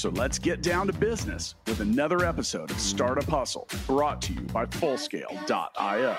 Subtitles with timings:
[0.00, 4.40] So let's get down to business with another episode of Startup Hustle brought to you
[4.40, 6.16] by Fullscale.io.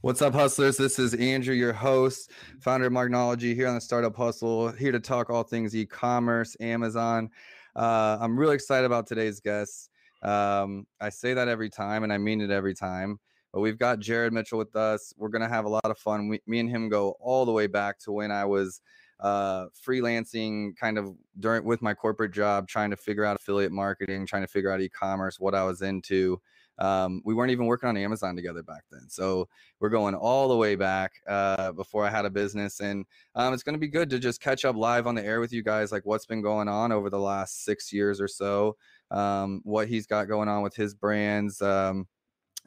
[0.00, 0.76] What's up, hustlers?
[0.76, 5.00] This is Andrew, your host, founder of Marknology here on the Startup Hustle, here to
[5.00, 7.30] talk all things e commerce, Amazon.
[7.74, 9.90] Uh, I'm really excited about today's guest.
[10.22, 13.18] Um, I say that every time, and I mean it every time.
[13.52, 15.12] But we've got Jared Mitchell with us.
[15.16, 16.28] We're going to have a lot of fun.
[16.28, 18.80] We, me and him go all the way back to when I was
[19.20, 24.26] uh, freelancing kind of during with my corporate job, trying to figure out affiliate marketing,
[24.26, 26.40] trying to figure out e-commerce, what I was into.
[26.78, 29.08] Um, we weren't even working on Amazon together back then.
[29.08, 32.80] So we're going all the way back uh, before I had a business.
[32.80, 35.38] And um, it's going to be good to just catch up live on the air
[35.38, 38.76] with you guys, like what's been going on over the last six years or so,
[39.10, 41.60] um, what he's got going on with his brands.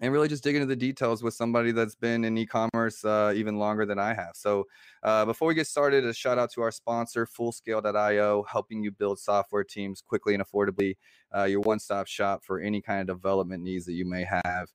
[0.01, 3.57] And really just dig into the details with somebody that's been in e-commerce uh, even
[3.57, 4.31] longer than I have.
[4.33, 4.65] So
[5.03, 9.19] uh, before we get started, a shout out to our sponsor, Fullscale.io, helping you build
[9.19, 10.97] software teams quickly and affordably.
[11.33, 14.67] Uh, your one-stop shop for any kind of development needs that you may have.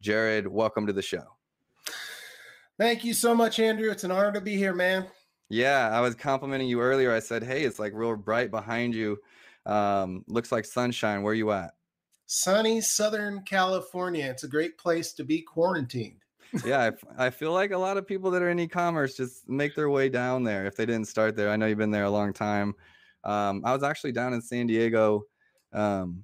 [0.00, 1.24] Jared, welcome to the show.
[2.78, 3.90] Thank you so much, Andrew.
[3.90, 5.08] It's an honor to be here, man.
[5.50, 7.12] Yeah, I was complimenting you earlier.
[7.12, 9.18] I said, "Hey, it's like real bright behind you.
[9.66, 11.22] Um, looks like sunshine.
[11.22, 11.74] Where you at?"
[12.28, 14.26] Sunny Southern California.
[14.26, 16.22] It's a great place to be quarantined.
[16.64, 19.74] yeah, I, I, feel like a lot of people that are in e-commerce just make
[19.74, 21.50] their way down there if they didn't start there.
[21.50, 22.74] I know you've been there a long time.
[23.24, 25.24] Um, I was actually down in San Diego
[25.74, 26.22] um,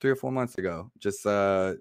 [0.00, 0.90] three or four months ago.
[0.98, 1.74] Just uh,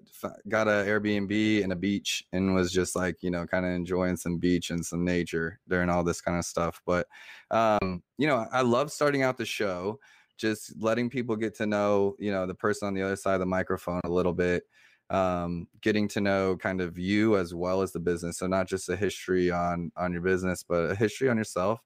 [0.47, 4.17] got a Airbnb and a beach and was just like you know kind of enjoying
[4.17, 6.81] some beach and some nature during all this kind of stuff.
[6.87, 7.07] But
[7.51, 9.99] um, you know, I love starting out the show
[10.37, 13.39] just letting people get to know you know the person on the other side of
[13.39, 14.63] the microphone a little bit
[15.09, 18.39] um, getting to know kind of you as well as the business.
[18.39, 21.79] So not just a history on on your business but a history on yourself.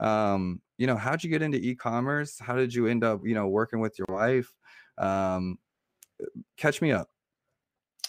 [0.00, 2.38] Um, you know how'd you get into e-commerce?
[2.38, 4.52] How did you end up you know working with your wife?
[4.98, 5.58] Um,
[6.56, 7.08] catch me up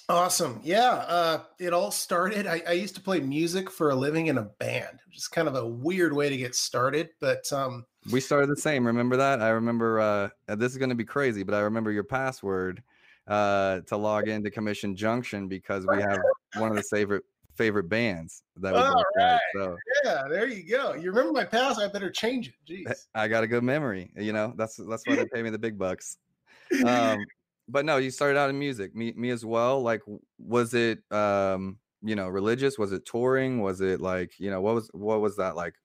[0.08, 0.60] Awesome.
[0.64, 1.04] Yeah.
[1.08, 2.46] Uh, it all started.
[2.46, 5.48] I, I, used to play music for a living in a band, which is kind
[5.48, 7.10] of a weird way to get started.
[7.20, 8.86] But um, we started the same.
[8.86, 9.42] Remember that?
[9.42, 12.84] I remember uh, this is going to be crazy, but I remember your password
[13.28, 16.20] uh, to log into Commission Junction because we have
[16.58, 17.24] one of the favorite
[17.56, 19.40] favorite bands that we All right.
[19.56, 20.94] So yeah, there you go.
[20.94, 21.80] You remember my pass?
[21.80, 22.86] I better change it.
[22.88, 23.08] Jeez.
[23.16, 24.12] I got a good memory.
[24.16, 26.18] You know, that's that's why they pay me the big bucks.
[26.86, 27.26] Um,
[27.68, 28.96] but no, you started out in music.
[28.96, 29.82] Me me as well.
[29.82, 30.02] Like,
[30.38, 32.78] was it um, you know religious?
[32.78, 33.62] Was it touring?
[33.62, 35.76] Was it like you know what was what was that like?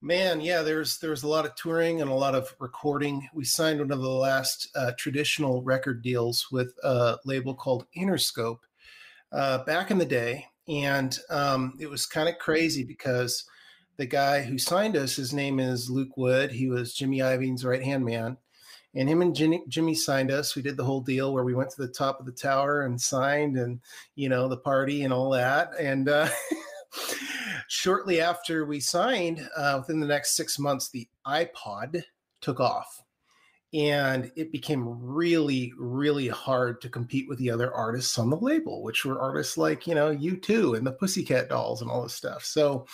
[0.00, 3.28] Man, yeah, there's there's a lot of touring and a lot of recording.
[3.32, 8.58] We signed one of the last uh, traditional record deals with a label called Interscope
[9.30, 13.44] uh, back in the day, and um, it was kind of crazy because
[13.96, 16.50] the guy who signed us, his name is Luke Wood.
[16.50, 18.36] He was Jimmy Iovine's right hand man,
[18.94, 20.54] and him and Jimmy, Jimmy signed us.
[20.54, 23.00] We did the whole deal where we went to the top of the tower and
[23.00, 23.80] signed, and
[24.14, 26.08] you know the party and all that, and.
[26.08, 26.28] Uh,
[27.68, 32.02] shortly after we signed, uh, within the next six months, the iPod
[32.42, 33.01] took off.
[33.74, 38.82] And it became really, really hard to compete with the other artists on the label,
[38.82, 42.44] which were artists like, you know, U2 and the Pussycat Dolls and all this stuff.
[42.44, 42.86] So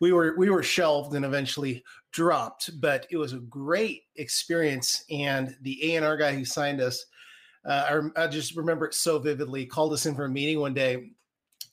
[0.00, 5.04] we were we were shelved and eventually dropped, but it was a great experience.
[5.10, 7.06] And the A&R guy who signed us,
[7.64, 9.64] uh, I, I, just remember it so vividly.
[9.66, 11.10] Called us in for a meeting one day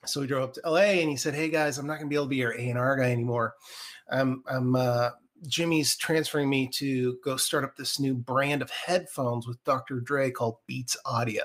[0.05, 2.15] so we drove up to LA and he said, Hey guys, I'm not gonna be
[2.15, 3.55] able to be your A&R guy anymore.
[4.11, 5.11] I'm, I'm uh,
[5.47, 9.99] Jimmy's transferring me to go start up this new brand of headphones with Dr.
[9.99, 11.43] Dre called Beats Audio.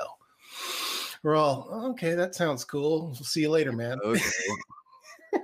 [1.23, 3.07] We're all okay, that sounds cool.
[3.07, 3.99] We'll see you later, man.
[4.05, 4.23] Okay.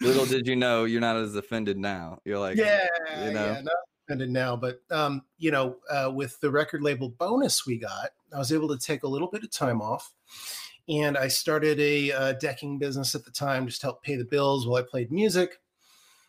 [0.00, 2.20] Little did you know you're not as offended now.
[2.24, 2.86] You're like, yeah,
[3.24, 3.74] you know, yeah, not
[4.06, 8.38] offended now, but um, you know, uh, with the record label bonus we got, I
[8.38, 10.12] was able to take a little bit of time off
[10.88, 14.24] and I started a uh, decking business at the time just to help pay the
[14.24, 15.60] bills while I played music.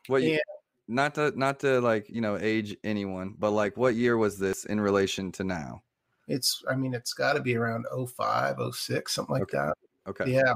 [0.08, 0.40] What you,
[0.90, 4.66] not to not to like you know age anyone, but like what year was this
[4.66, 5.82] in relation to now?
[6.28, 9.58] It's I mean it's got to be around 05, 06, something like okay.
[9.58, 9.74] that.
[10.08, 10.32] Okay.
[10.32, 10.54] Yeah.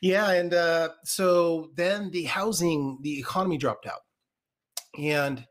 [0.00, 4.04] Yeah, and uh, so then the housing, the economy dropped out,
[4.96, 5.44] and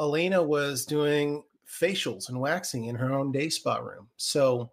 [0.00, 4.08] Alana was doing facials and waxing in her own day spa room.
[4.16, 4.70] So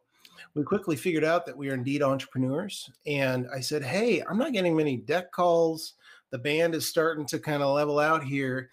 [0.56, 2.90] we quickly figured out that we are indeed entrepreneurs.
[3.06, 5.94] And I said, Hey, I'm not getting many deck calls.
[6.34, 8.72] The band is starting to kind of level out here.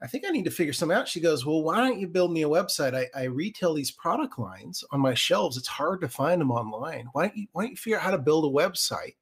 [0.00, 1.08] I think I need to figure some out.
[1.08, 2.94] She goes, Well, why don't you build me a website?
[2.94, 5.56] I, I retail these product lines on my shelves.
[5.56, 7.08] It's hard to find them online.
[7.10, 9.16] Why don't you why don't you figure out how to build a website?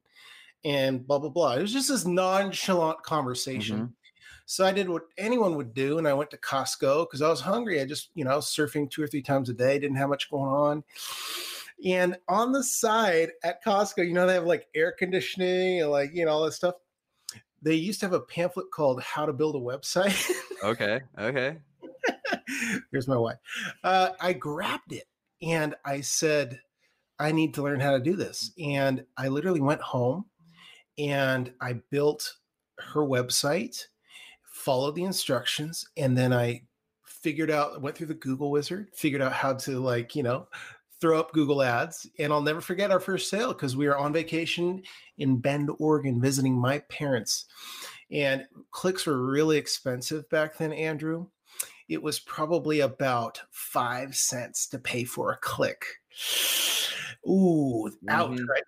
[0.63, 1.53] And blah blah blah.
[1.53, 3.77] It was just this nonchalant conversation.
[3.77, 3.93] Mm-hmm.
[4.45, 7.41] So I did what anyone would do, and I went to Costco because I was
[7.41, 7.81] hungry.
[7.81, 10.51] I just, you know, surfing two or three times a day, didn't have much going
[10.51, 10.83] on.
[11.83, 16.11] And on the side at Costco, you know, they have like air conditioning and like,
[16.13, 16.75] you know, all that stuff.
[17.61, 20.29] They used to have a pamphlet called How to Build a Website.
[20.63, 21.01] okay.
[21.19, 21.57] Okay.
[22.91, 23.37] Here's my wife.
[23.83, 25.05] Uh, I grabbed it
[25.41, 26.59] and I said,
[27.19, 28.51] I need to learn how to do this.
[28.59, 30.25] And I literally went home
[30.97, 32.37] and I built
[32.79, 33.79] her website,
[34.43, 36.63] followed the instructions, and then I
[37.05, 40.47] figured out, went through the Google wizard, figured out how to like, you know,
[41.01, 42.07] throw up Google ads.
[42.19, 44.83] And I'll never forget our first sale because we were on vacation
[45.17, 47.45] in Bend, Oregon, visiting my parents.
[48.11, 51.27] And clicks were really expensive back then, Andrew.
[51.89, 55.83] It was probably about five cents to pay for a click.
[57.27, 58.45] Ooh, out, mm-hmm.
[58.45, 58.63] right?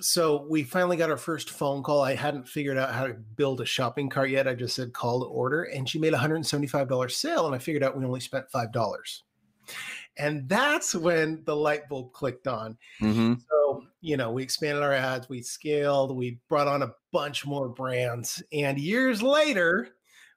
[0.00, 2.02] So we finally got our first phone call.
[2.02, 4.48] I hadn't figured out how to build a shopping cart yet.
[4.48, 7.82] I just said call to order, and she made a $175 sale, and I figured
[7.82, 9.22] out we only spent $5.
[10.18, 12.76] And that's when the light bulb clicked on.
[13.00, 13.34] Mm-hmm.
[13.48, 17.68] So, you know, we expanded our ads, we scaled, we brought on a bunch more
[17.68, 18.42] brands.
[18.52, 19.88] And years later,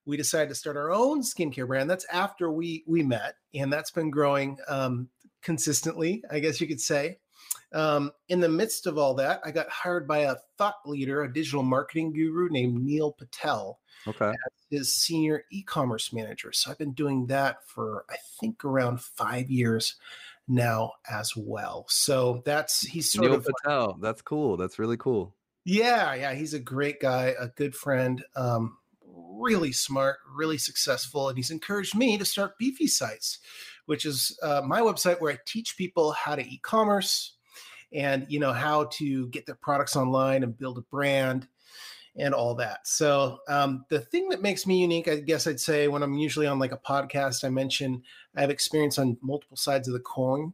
[0.06, 1.90] we decided to start our own skincare brand.
[1.90, 5.10] That's after we we met, and that's been growing um,
[5.42, 7.18] consistently, I guess you could say.
[7.74, 11.34] Um, in the midst of all that, I got hired by a thought leader, a
[11.34, 13.80] digital marketing guru named Neil Patel.
[14.08, 14.30] Okay.
[14.30, 14.36] As
[14.70, 16.52] his senior e-commerce manager.
[16.52, 19.96] So I've been doing that for I think around five years
[20.48, 21.86] now as well.
[21.90, 23.98] So that's he's sort Neil of Patel.
[24.00, 24.58] That's cool.
[24.58, 25.36] That's really cool.
[25.64, 31.38] Yeah, yeah, he's a great guy, a good friend, um, really smart, really successful, and
[31.38, 33.40] he's encouraged me to start Beefy Sites,
[33.88, 37.35] which is uh, my website where I teach people how to e-commerce
[37.94, 41.48] and you know how to get their products online and build a brand
[42.18, 42.88] and all that.
[42.88, 46.48] So um, the thing that makes me unique, I guess I'd say, when I'm usually
[46.48, 48.04] on like a podcast, I mention
[48.36, 50.54] I have experience on multiple sides of the coin.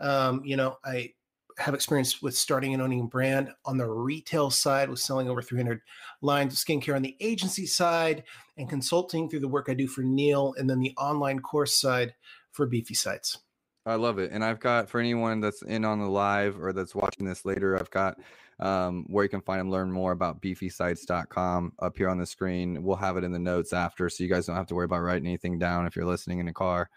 [0.00, 1.14] Um, you know, I
[1.58, 5.42] have experience with starting and owning a brand on the retail side with selling over
[5.42, 5.80] 300
[6.22, 8.22] lines of skincare on the agency side
[8.56, 12.14] and consulting through the work I do for Neil and then the online course side
[12.52, 13.38] for Beefy Sites.
[13.84, 14.30] I love it.
[14.32, 17.78] And I've got for anyone that's in on the live or that's watching this later,
[17.78, 18.18] I've got
[18.60, 22.82] um, where you can find and learn more about beefysites.com up here on the screen.
[22.82, 25.00] We'll have it in the notes after, so you guys don't have to worry about
[25.00, 26.88] writing anything down if you're listening in a car.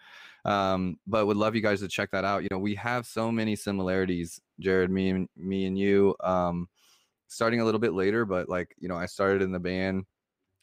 [0.44, 2.42] Um, but would love you guys to check that out.
[2.42, 6.14] You know, we have so many similarities, Jared, me and me and you.
[6.22, 6.68] Um,
[7.26, 10.04] starting a little bit later, but like you know, I started in the band.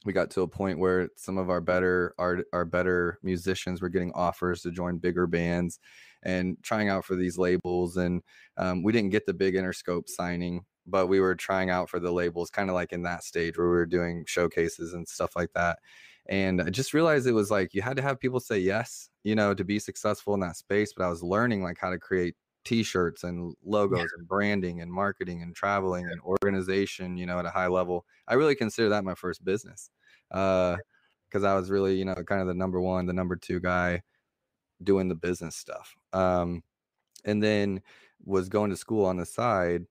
[0.05, 3.89] We got to a point where some of our better our our better musicians were
[3.89, 5.79] getting offers to join bigger bands
[6.23, 7.97] and trying out for these labels.
[7.97, 8.21] And
[8.57, 12.11] um, we didn't get the big Interscope signing but we were trying out for the
[12.11, 15.51] labels kind of like in that stage where we were doing showcases and stuff like
[15.53, 15.79] that
[16.27, 19.35] and i just realized it was like you had to have people say yes you
[19.35, 22.35] know to be successful in that space but i was learning like how to create
[22.65, 24.05] t-shirts and logos yeah.
[24.17, 28.05] and branding and marketing and traveling and organization you know at a high level.
[28.27, 29.89] I really consider that my first business
[30.33, 30.77] uh
[31.29, 34.01] because i was really you know kind of the number one the number two guy
[34.83, 36.61] doing the business stuff um
[37.25, 37.81] and then
[38.25, 39.85] was going to school on the side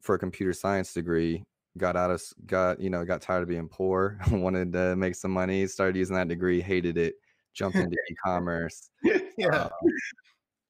[0.00, 1.44] for a computer science degree
[1.76, 5.30] got out of got you know got tired of being poor wanted to make some
[5.30, 7.14] money started using that degree hated it
[7.54, 8.90] jumped into e-commerce
[9.36, 9.48] yeah.
[9.48, 9.68] uh,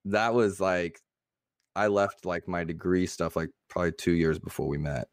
[0.04, 1.00] that was like
[1.78, 5.08] i left like my degree stuff like probably two years before we met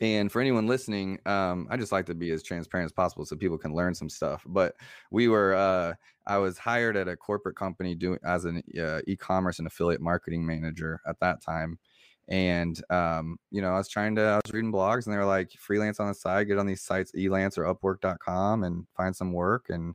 [0.00, 3.36] and for anyone listening um, i just like to be as transparent as possible so
[3.36, 4.74] people can learn some stuff but
[5.10, 5.92] we were uh,
[6.26, 10.44] i was hired at a corporate company doing as an uh, e-commerce and affiliate marketing
[10.44, 11.78] manager at that time
[12.28, 15.24] and um, you know, I was trying to I was reading blogs and they were
[15.26, 19.32] like freelance on the side, get on these sites, Elance or upwork.com and find some
[19.32, 19.94] work and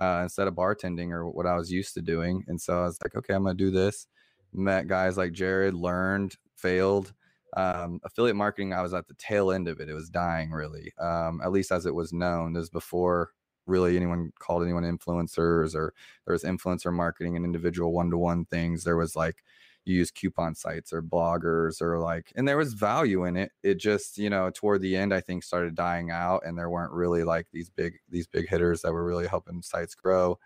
[0.00, 2.44] uh, instead of bartending or what I was used to doing.
[2.48, 4.06] And so I was like, okay, I'm gonna do this.
[4.56, 7.12] Met guys like Jared, learned, failed.
[7.56, 9.88] Um, affiliate marketing, I was at the tail end of it.
[9.88, 12.52] It was dying really, um, at least as it was known.
[12.52, 13.30] This before
[13.66, 15.92] really anyone called anyone influencers or
[16.24, 18.84] there was influencer marketing and individual one-to-one things.
[18.84, 19.42] There was like
[19.86, 23.76] you use coupon sites or bloggers or like and there was value in it it
[23.78, 27.22] just you know toward the end i think started dying out and there weren't really
[27.22, 30.38] like these big these big hitters that were really helping sites grow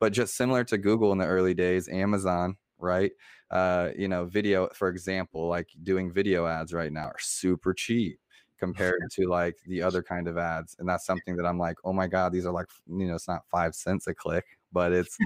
[0.00, 3.12] but just similar to google in the early days amazon right?
[3.50, 8.20] Uh you know video for example like doing video ads right now are super cheap
[8.58, 11.92] compared to like the other kind of ads and that's something that i'm like oh
[11.92, 15.16] my god these are like you know it's not five cents a click but it's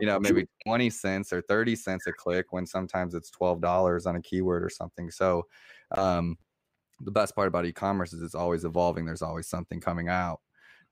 [0.00, 4.16] you know maybe 20 cents or 30 cents a click when sometimes it's $12 on
[4.16, 5.46] a keyword or something so
[5.92, 6.36] um,
[7.00, 10.40] the best part about e-commerce is it's always evolving there's always something coming out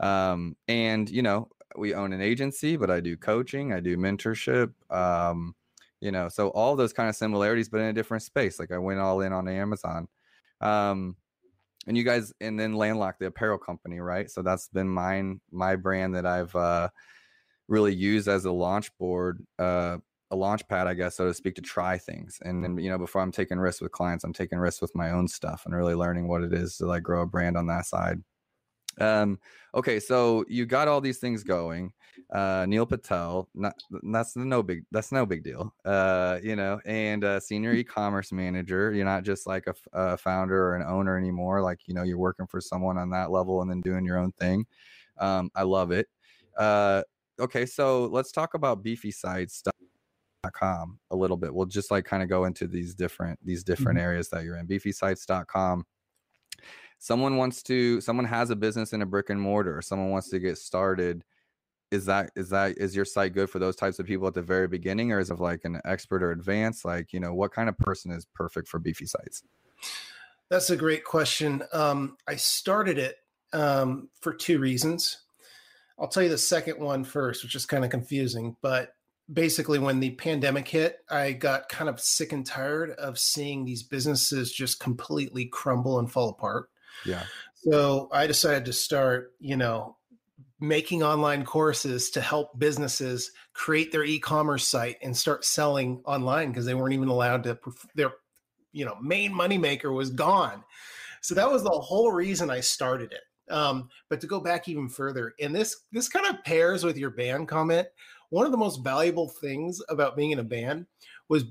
[0.01, 4.73] um, and you know we own an agency but i do coaching i do mentorship
[4.91, 5.55] um,
[6.01, 8.79] you know so all those kind of similarities but in a different space like i
[8.79, 10.09] went all in on amazon
[10.61, 11.17] um,
[11.87, 15.77] and you guys and then landlock the apparel company right so that's been mine my
[15.77, 16.89] brand that i've uh
[17.71, 19.97] really use as a launch board, uh,
[20.33, 22.39] a launch pad, I guess, so to speak, to try things.
[22.43, 25.11] And then, you know, before I'm taking risks with clients, I'm taking risks with my
[25.11, 27.87] own stuff and really learning what it is to like grow a brand on that
[27.87, 28.23] side.
[29.01, 29.39] Um,
[29.75, 31.93] okay, so you got all these things going.
[32.33, 35.75] Uh, Neil Patel, not that's no big that's no big deal.
[35.85, 38.93] Uh, you know, and uh, senior e-commerce manager.
[38.93, 41.61] You're not just like a, a founder or an owner anymore.
[41.61, 44.33] Like you know, you're working for someone on that level and then doing your own
[44.33, 44.67] thing.
[45.19, 46.07] Um, I love it.
[46.57, 47.03] Uh,
[47.41, 51.53] okay, so let's talk about beefysites.com a little bit.
[51.53, 54.07] We'll just like kind of go into these different these different mm-hmm.
[54.07, 54.67] areas that you're in.
[54.67, 55.85] Beefysites.com.
[57.03, 60.39] Someone wants to someone has a business in a brick and mortar, someone wants to
[60.39, 61.25] get started.
[61.91, 64.43] Is that is that is your site good for those types of people at the
[64.43, 66.85] very beginning, or is it like an expert or advanced?
[66.85, 69.43] Like, you know, what kind of person is perfect for beefy sites?
[70.51, 71.63] That's a great question.
[71.73, 73.17] Um, I started it
[73.55, 75.23] um, for two reasons.
[75.99, 78.57] I'll tell you the second one first, which is kind of confusing.
[78.61, 78.95] But
[79.33, 83.83] basically, when the pandemic hit, I got kind of sick and tired of seeing these
[83.83, 86.69] businesses just completely crumble and fall apart.
[87.05, 87.25] Yeah.
[87.55, 89.97] So I decided to start, you know,
[90.61, 96.67] making online courses to help businesses create their e-commerce site and start selling online because
[96.67, 97.59] they weren't even allowed to
[97.95, 98.13] their
[98.73, 100.63] you know main moneymaker was gone
[101.23, 104.89] so that was the whole reason i started it um, but to go back even
[104.89, 107.89] further, and this this kind of pairs with your band comment.
[108.31, 110.87] One of the most valuable things about being in a band
[111.29, 111.45] was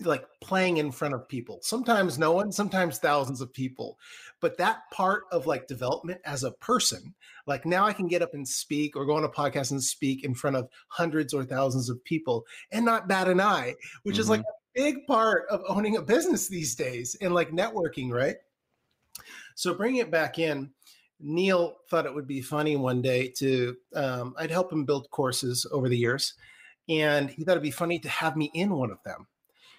[0.00, 1.60] like playing in front of people.
[1.62, 3.98] Sometimes no one, sometimes thousands of people.
[4.40, 7.14] But that part of like development as a person,
[7.46, 10.24] like now I can get up and speak or go on a podcast and speak
[10.24, 14.20] in front of hundreds or thousands of people and not bat an eye, which mm-hmm.
[14.20, 14.80] is like mm-hmm.
[14.80, 18.36] a big part of owning a business these days and like networking, right?
[19.54, 20.70] So bringing it back in,
[21.20, 25.64] Neil thought it would be funny one day to, um, I'd help him build courses
[25.70, 26.34] over the years,
[26.88, 29.26] and he thought it'd be funny to have me in one of them.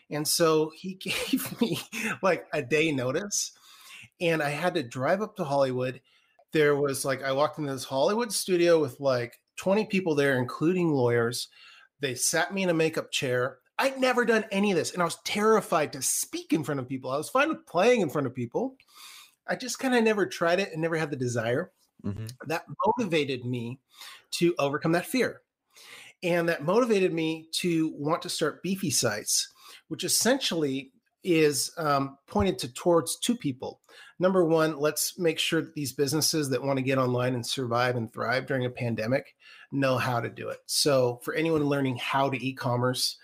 [0.10, 1.80] And so he gave me
[2.22, 3.52] like a day notice,
[4.22, 6.02] and I had to drive up to Hollywood.
[6.52, 10.92] There was like, I walked into this Hollywood studio with like 20 people there, including
[10.92, 11.50] lawyers.
[12.00, 13.58] They sat me in a makeup chair.
[13.78, 16.88] I'd never done any of this, and I was terrified to speak in front of
[16.88, 17.12] people.
[17.12, 18.78] I was fine with playing in front of people
[19.48, 21.72] I just kind of never tried it and never had the desire.
[22.04, 22.26] Mm-hmm.
[22.48, 23.80] That motivated me
[24.32, 25.42] to overcome that fear.
[26.24, 29.54] And that motivated me to want to start Beefy Sites,
[29.88, 30.92] which essentially
[31.24, 33.82] is um, pointed to towards two people.
[34.20, 37.96] Number one, let's make sure that these businesses that want to get online and survive
[37.96, 39.36] and thrive during a pandemic
[39.72, 40.60] know how to do it.
[40.68, 43.18] So, for anyone learning how to e-commerce,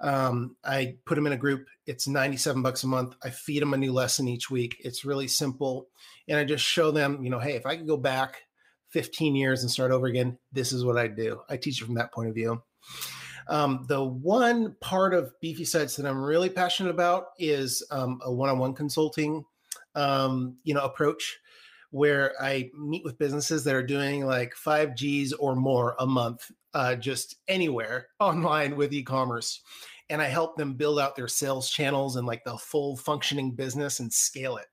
[0.00, 1.66] um, I put them in a group.
[1.86, 3.14] It's 97 bucks a month.
[3.22, 4.76] I feed them a new lesson each week.
[4.80, 5.88] It's really simple.
[6.26, 8.42] And I just show them, you know, hey, if I could go back
[8.90, 11.40] 15 years and start over again, this is what I'd do.
[11.48, 12.62] I teach it from that point of view.
[13.48, 18.32] Um, the one part of Beefy Sites that I'm really passionate about is um, a
[18.32, 19.44] one-on-one consulting,
[19.94, 21.38] um, you know, approach
[21.90, 26.50] where I meet with businesses that are doing like five G's or more a month,
[26.72, 29.60] uh, just anywhere online with e-commerce
[30.12, 33.98] and I help them build out their sales channels and like the full functioning business
[33.98, 34.66] and scale it.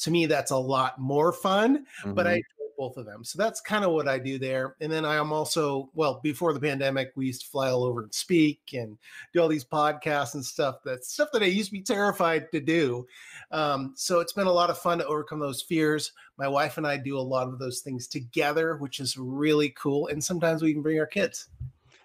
[0.00, 2.14] To me, that's a lot more fun, mm-hmm.
[2.14, 2.53] but I mm-hmm.
[2.76, 3.24] Both of them.
[3.24, 4.76] So that's kind of what I do there.
[4.80, 8.02] And then I am also, well, before the pandemic, we used to fly all over
[8.02, 8.98] and speak and
[9.32, 10.76] do all these podcasts and stuff.
[10.84, 13.06] That's stuff that I used to be terrified to do.
[13.50, 16.12] Um, so it's been a lot of fun to overcome those fears.
[16.38, 20.08] My wife and I do a lot of those things together, which is really cool.
[20.08, 21.48] And sometimes we can bring our kids.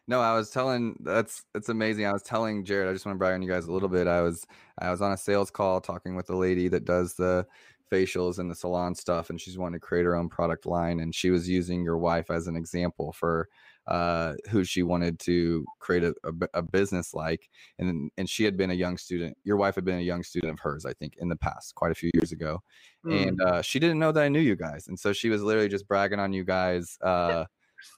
[0.09, 2.07] No, I was telling that's it's amazing.
[2.07, 4.07] I was telling Jared, I just want to brag on you guys a little bit.
[4.07, 4.47] I was
[4.79, 7.45] I was on a sales call talking with a lady that does the
[7.89, 10.99] facials and the salon stuff, and she's wanting to create her own product line.
[10.99, 13.47] And she was using your wife as an example for
[13.87, 17.49] uh, who she wanted to create a, a, a, business like.
[17.79, 19.35] And and she had been a young student.
[19.43, 21.91] Your wife had been a young student of hers, I think, in the past, quite
[21.91, 22.59] a few years ago.
[23.05, 23.27] Mm.
[23.27, 25.69] And uh, she didn't know that I knew you guys, and so she was literally
[25.69, 26.97] just bragging on you guys.
[27.01, 27.45] Uh,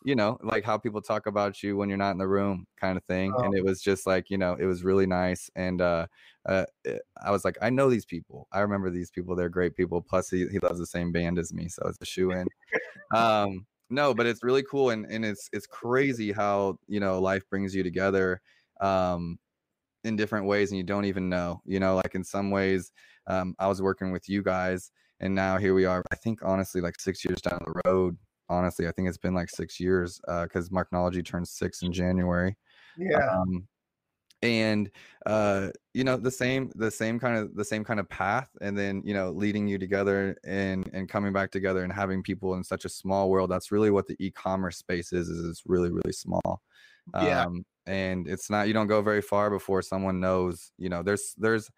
[0.04, 2.98] you know, like how people talk about you when you're not in the room, kind
[2.98, 3.34] of thing.
[3.36, 3.44] Oh.
[3.44, 5.50] And it was just like, you know, it was really nice.
[5.56, 6.08] And uh,
[6.48, 8.48] uh, eh, I was like, I know these people.
[8.52, 9.36] I remember these people.
[9.36, 10.02] They're great people.
[10.02, 12.48] Plus, he, he loves the same band as me, so it's a shoe in.
[13.16, 17.44] um, no, but it's really cool, and and it's it's crazy how you know life
[17.50, 18.42] brings you together.
[18.80, 19.38] Um,
[20.04, 22.92] in different ways and you don't even know you know like in some ways
[23.28, 26.82] um, i was working with you guys and now here we are i think honestly
[26.82, 28.18] like six years down the road
[28.52, 28.88] honestly.
[28.88, 32.56] I think it's been like six years because uh, Marknology turns six in January.
[32.98, 33.28] Yeah.
[33.28, 33.68] Um,
[34.44, 34.90] and
[35.26, 38.78] uh, you know the same the same kind of the same kind of path and
[38.78, 42.64] then you know leading you together and and coming back together and having people in
[42.64, 46.12] such a small world that's really what the e-commerce space is is it's really really
[46.12, 46.62] small
[47.22, 47.44] yeah.
[47.44, 51.36] um and it's not you don't go very far before someone knows you know there's
[51.38, 51.70] there's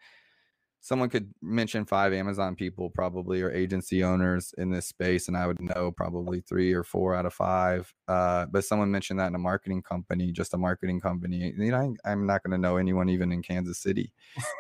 [0.84, 5.48] someone could mention five Amazon people probably or agency owners in this space, and I
[5.48, 7.92] would know probably three or four out of five.
[8.10, 11.96] Uh, but someone mentioned that in a marketing company, just a marketing company, you know,
[12.04, 14.12] I, am not going to know anyone even in Kansas City.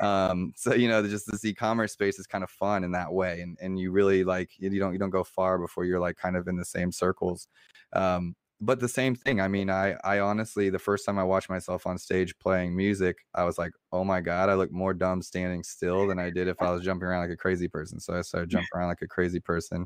[0.01, 3.42] um, so you know, just this e-commerce space is kind of fun in that way,
[3.42, 6.38] and and you really like you don't you don't go far before you're like kind
[6.38, 7.50] of in the same circles.
[7.92, 9.41] Um, but the same thing.
[9.41, 13.17] I mean, I I honestly the first time I watched myself on stage playing music,
[13.34, 16.48] I was like, oh my god, I look more dumb standing still than I did
[16.48, 18.00] if I was jumping around like a crazy person.
[18.00, 19.86] So I started jumping around like a crazy person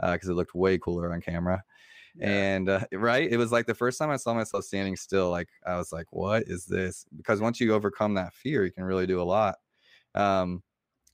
[0.00, 1.62] because uh, it looked way cooler on camera.
[2.16, 2.28] Yeah.
[2.28, 5.48] And uh, right, it was like the first time I saw myself standing still, like
[5.66, 7.04] I was like, what is this?
[7.16, 9.56] Because once you overcome that fear, you can really do a lot.
[10.14, 10.62] Um,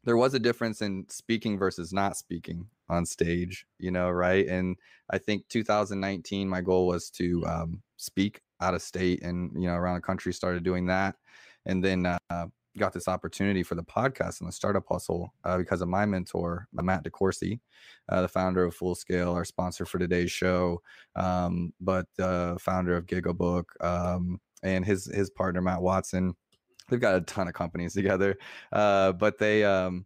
[0.04, 4.47] there was a difference in speaking versus not speaking on stage, you know, right?
[4.47, 4.76] And
[5.11, 9.75] I think 2019, my goal was to um, speak out of state and, you know,
[9.75, 11.16] around the country, started doing that.
[11.66, 12.47] And then uh,
[12.78, 16.69] got this opportunity for the podcast and the startup hustle uh, because of my mentor,
[16.73, 17.61] Matt DeCoursey,
[18.09, 20.80] uh, the founder of Full Scale, our sponsor for today's show,
[21.16, 26.35] um, but the founder of Gigabook um, and his his partner Matt Watson
[26.91, 28.37] they've got a ton of companies together
[28.73, 30.05] uh, but they um,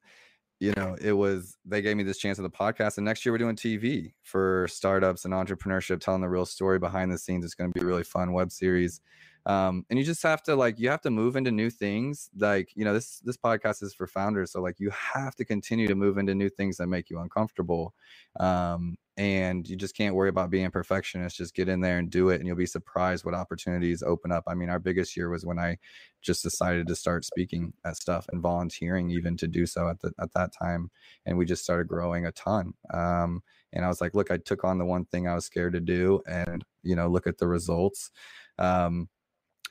[0.61, 3.33] you know it was they gave me this chance on the podcast and next year
[3.33, 7.44] we're doing tv for startups and entrepreneurship telling the real story behind the scenes.
[7.44, 9.01] It's going to be a really fun web series.
[9.47, 12.70] Um, and you just have to like you have to move into new things like
[12.75, 15.94] you know this this podcast is for founders so like you have to continue to
[15.94, 17.94] move into new things that make you uncomfortable.
[18.40, 22.31] Um, and you just can't worry about being perfectionist just get in there and do
[22.31, 24.42] it and you'll be surprised what opportunities open up.
[24.48, 25.79] I mean our biggest year was when i
[26.20, 30.12] just decided to start speaking at stuff and volunteering even to do so at, the,
[30.18, 30.90] at that time
[31.27, 32.72] and we just started growing a ton.
[32.92, 35.74] Um, and i was like look i took on the one thing i was scared
[35.74, 38.11] to do and you know look at the results.
[38.59, 39.09] Um,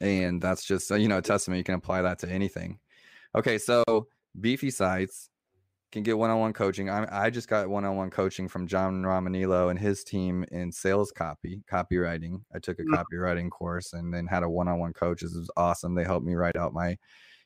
[0.01, 2.79] and that's just you know a testament you can apply that to anything.
[3.35, 4.07] Okay so
[4.39, 5.29] beefy sites
[5.93, 6.89] can get one-on-one coaching.
[6.89, 11.61] I, I just got one-on-one coaching from John Romanillo and his team in sales copy,
[11.71, 12.41] copywriting.
[12.53, 12.95] I took a mm-hmm.
[12.95, 15.21] copywriting course and then had a one-on-one coach.
[15.21, 15.93] This was awesome.
[15.93, 16.97] They helped me write out my,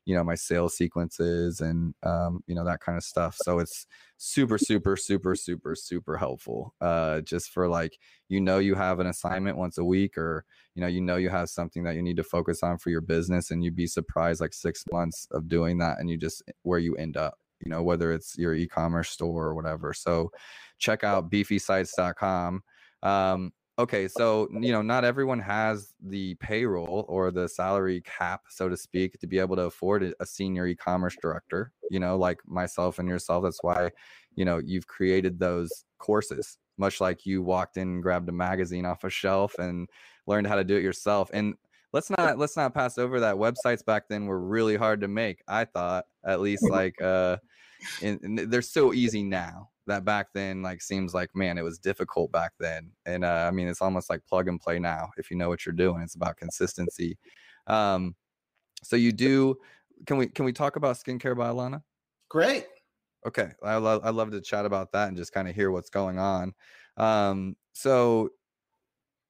[0.05, 3.35] you know, my sales sequences and um, you know that kind of stuff.
[3.41, 6.73] So it's super, super, super, super, super helpful.
[6.79, 7.97] Uh, just for like
[8.29, 11.27] you know you have an assignment once a week, or you know you know you
[11.27, 14.39] have something that you need to focus on for your business, and you'd be surprised
[14.39, 17.83] like six months of doing that, and you just where you end up you know,
[17.83, 19.93] whether it's your e-commerce store or whatever.
[19.93, 20.31] So
[20.79, 22.61] check out beefysites.com.
[23.03, 28.69] Um, okay, so you know, not everyone has the payroll or the salary cap, so
[28.69, 32.99] to speak, to be able to afford a senior e-commerce director, you know, like myself
[32.99, 33.43] and yourself.
[33.43, 33.91] That's why,
[34.35, 38.85] you know, you've created those courses, much like you walked in and grabbed a magazine
[38.85, 39.87] off a shelf and
[40.25, 41.29] learned how to do it yourself.
[41.33, 41.55] And
[41.93, 45.41] let's not let's not pass over that websites back then were really hard to make
[45.47, 47.37] i thought at least like uh
[48.01, 51.79] and, and, they're so easy now that back then like seems like man it was
[51.79, 55.31] difficult back then and uh, i mean it's almost like plug and play now if
[55.31, 57.17] you know what you're doing it's about consistency.
[57.67, 58.15] Um
[58.83, 59.55] so you do
[60.05, 61.81] can we can we talk about skincare by alana
[62.29, 62.67] great.
[63.25, 65.89] Okay i love i love to chat about that and just kind of hear what's
[65.89, 66.53] going on.
[66.97, 68.29] Um so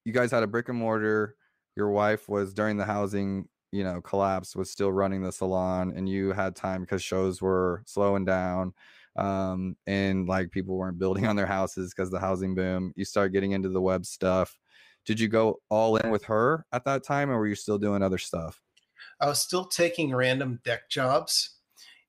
[0.05, 1.35] you guys had a brick and mortar
[1.77, 6.09] your wife was during the housing you know collapse was still running the salon and
[6.09, 8.73] you had time because shows were slowing down
[9.15, 13.31] um, and like people weren't building on their houses because the housing boom you start
[13.31, 14.57] getting into the web stuff.
[15.05, 18.01] Did you go all in with her at that time or were you still doing
[18.01, 18.61] other stuff?
[19.21, 21.57] I was still taking random deck jobs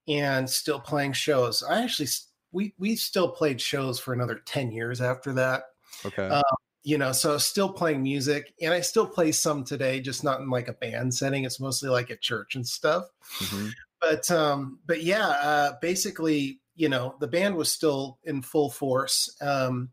[0.09, 1.63] and still playing shows.
[1.63, 2.09] I actually
[2.53, 5.65] we we still played shows for another 10 years after that.
[6.05, 6.29] Okay.
[6.29, 6.43] Um,
[6.83, 10.49] you know, so still playing music and I still play some today, just not in
[10.49, 11.45] like a band setting.
[11.45, 13.05] It's mostly like at church and stuff.
[13.39, 13.69] Mm-hmm.
[14.01, 19.35] But um, but yeah, uh, basically, you know, the band was still in full force.
[19.41, 19.91] Um,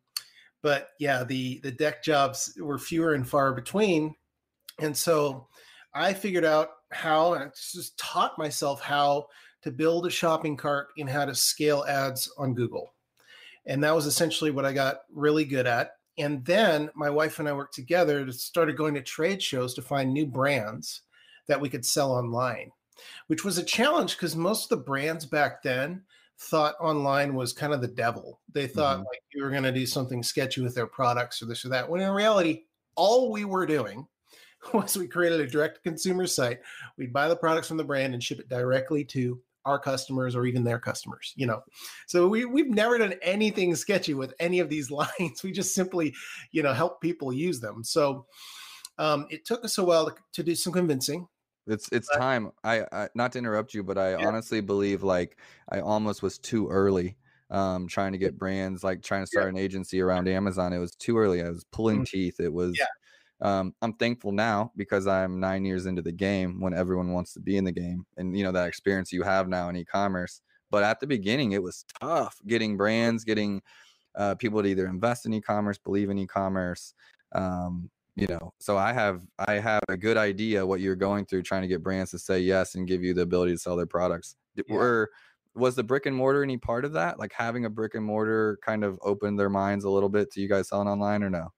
[0.62, 4.16] but yeah, the the deck jobs were fewer and far between.
[4.80, 5.48] And so
[5.94, 9.28] I figured out how and I just taught myself how
[9.64, 12.94] to build a shopping cart and how to scale ads on Google.
[13.66, 15.92] And that was essentially what I got really good at.
[16.18, 19.82] And then my wife and I worked together to started going to trade shows to
[19.82, 21.02] find new brands
[21.48, 22.72] that we could sell online,
[23.28, 26.04] which was a challenge because most of the brands back then
[26.38, 28.40] thought online was kind of the devil.
[28.52, 29.08] They thought mm-hmm.
[29.08, 31.90] like you were going to do something sketchy with their products or this or that.
[31.90, 32.64] When in reality,
[32.96, 34.08] all we were doing
[34.74, 36.60] was we created a direct consumer site.
[36.98, 40.46] We'd buy the products from the brand and ship it directly to our customers or
[40.46, 41.62] even their customers you know?
[42.08, 45.44] So we, we've never done anything sketchy with any of these lines.
[45.44, 46.14] We just simply
[46.52, 47.84] you know help people use them.
[47.84, 48.26] So
[48.98, 51.28] um, it took us a while to, to do some convincing.
[51.68, 52.52] It's it's but, time.
[52.64, 54.28] I, I, not to interrupt you but i yeah.
[54.28, 57.18] honestly believe like i almost was too early
[57.50, 59.50] um trying to get brands like trying to start yeah.
[59.50, 60.74] an agency around amazon.
[60.74, 61.42] It was too early.
[61.42, 62.18] I was pulling mm-hmm.
[62.18, 62.40] teeth.
[62.40, 62.86] It was yeah
[63.42, 67.40] um, I'm thankful now because I'm nine years into the game when everyone wants to
[67.40, 70.42] be in the game and you know that experience you have now in e-commerce.
[70.72, 73.62] But at the beginning, it was tough getting brands, getting
[74.16, 76.94] uh, people to either invest in e-commerce, believe in e-commerce.
[77.34, 81.44] Um, you know, so I have I have a good idea what you're going through
[81.44, 83.86] trying to get brands to say yes and give you the ability to sell their
[83.86, 84.38] products.
[84.56, 84.64] Yeah.
[84.70, 85.12] Were
[85.54, 87.20] was the brick and mortar any part of that?
[87.20, 90.42] Like having a brick and mortar kind of opened their minds a little bit to
[90.42, 91.50] you guys selling online or no?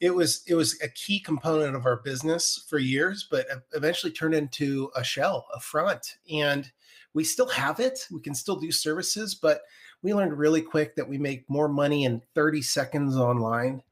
[0.00, 4.34] It was it was a key component of our business for years, but eventually turned
[4.34, 6.70] into a shell, a front, and
[7.14, 8.06] we still have it.
[8.10, 9.62] We can still do services, but
[10.02, 13.82] we learned really quick that we make more money in 30 seconds online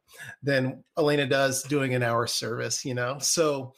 [0.43, 2.85] than Alana does doing an hour service.
[2.85, 3.73] You know, so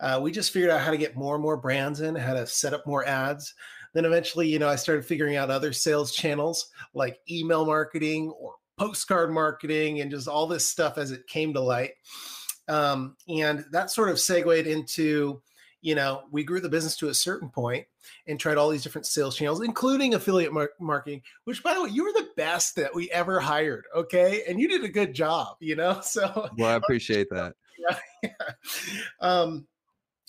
[0.00, 2.46] uh, we just figured out how to get more and more brands in, how to
[2.46, 3.54] set up more ads.
[3.92, 8.54] Then eventually, you know, I started figuring out other sales channels like email marketing or
[8.80, 11.92] postcard marketing and just all this stuff as it came to light.
[12.66, 15.42] Um, and that sort of segued into,
[15.82, 17.84] you know, we grew the business to a certain point
[18.26, 21.90] and tried all these different sales channels, including affiliate mar- marketing, which by the way,
[21.90, 23.84] you were the best that we ever hired.
[23.94, 24.44] Okay.
[24.48, 26.00] And you did a good job, you know?
[26.10, 27.56] So, well, I appreciate that.
[27.78, 27.98] Yeah.
[28.22, 28.52] yeah.
[29.20, 29.66] Um,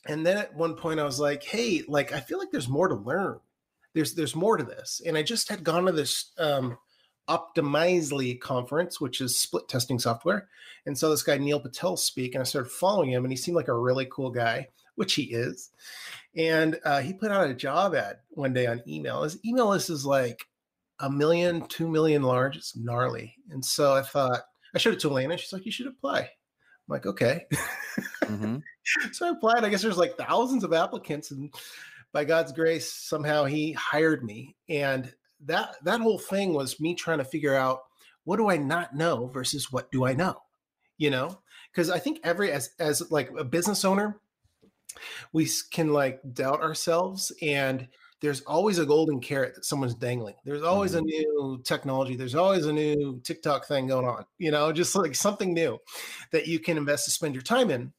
[0.08, 2.90] and then at one point I was like, Hey, like, I feel like there's more
[2.90, 3.40] to learn.
[3.94, 5.02] There's, there's more to this.
[5.06, 6.78] And I just had gone to this, um,
[7.30, 10.50] Optimizely conference, which is split testing software.
[10.86, 13.56] And so this guy, Neil Patel, speak, and I started following him, and he seemed
[13.56, 15.70] like a really cool guy, which he is.
[16.36, 19.24] And uh, he put out a job ad one day on email.
[19.24, 20.46] His email list is like
[21.00, 22.58] a million, two million large.
[22.58, 23.36] It's gnarly.
[23.50, 24.42] And so I thought,
[24.74, 25.38] I showed it to Alana.
[25.38, 26.20] She's like, you should apply.
[26.20, 26.28] I'm
[26.88, 27.46] like, okay.
[28.24, 28.58] Mm-hmm.
[29.12, 29.64] so I applied.
[29.64, 31.32] I guess there's like thousands of applicants.
[31.32, 31.54] And
[32.14, 34.56] by God's grace, somehow he hired me.
[34.70, 35.14] And
[35.46, 37.82] that that whole thing was me trying to figure out
[38.24, 40.42] what do I not know versus what do I know,
[40.98, 41.40] you know?
[41.72, 44.20] Because I think every as as like a business owner,
[45.34, 47.88] we can like doubt ourselves and
[48.22, 50.36] there's always a golden carrot that someone's dangling.
[50.46, 51.08] There's always a mm-hmm.
[51.08, 52.16] new technology.
[52.16, 55.80] There's always a new TikTok thing going on, you know, just like something new
[56.32, 57.92] that you can invest to spend your time in.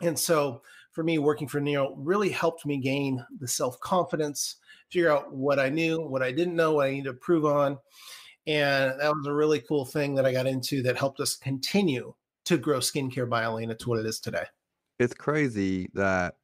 [0.00, 0.62] And so
[0.98, 4.56] for me, working for Neil really helped me gain the self confidence
[4.90, 7.78] figure out what I knew, what I didn't know, what I needed to improve on.
[8.48, 12.12] And that was a really cool thing that I got into that helped us continue
[12.46, 14.42] to grow skincare by Alana to what it is today.
[14.98, 16.34] It's crazy that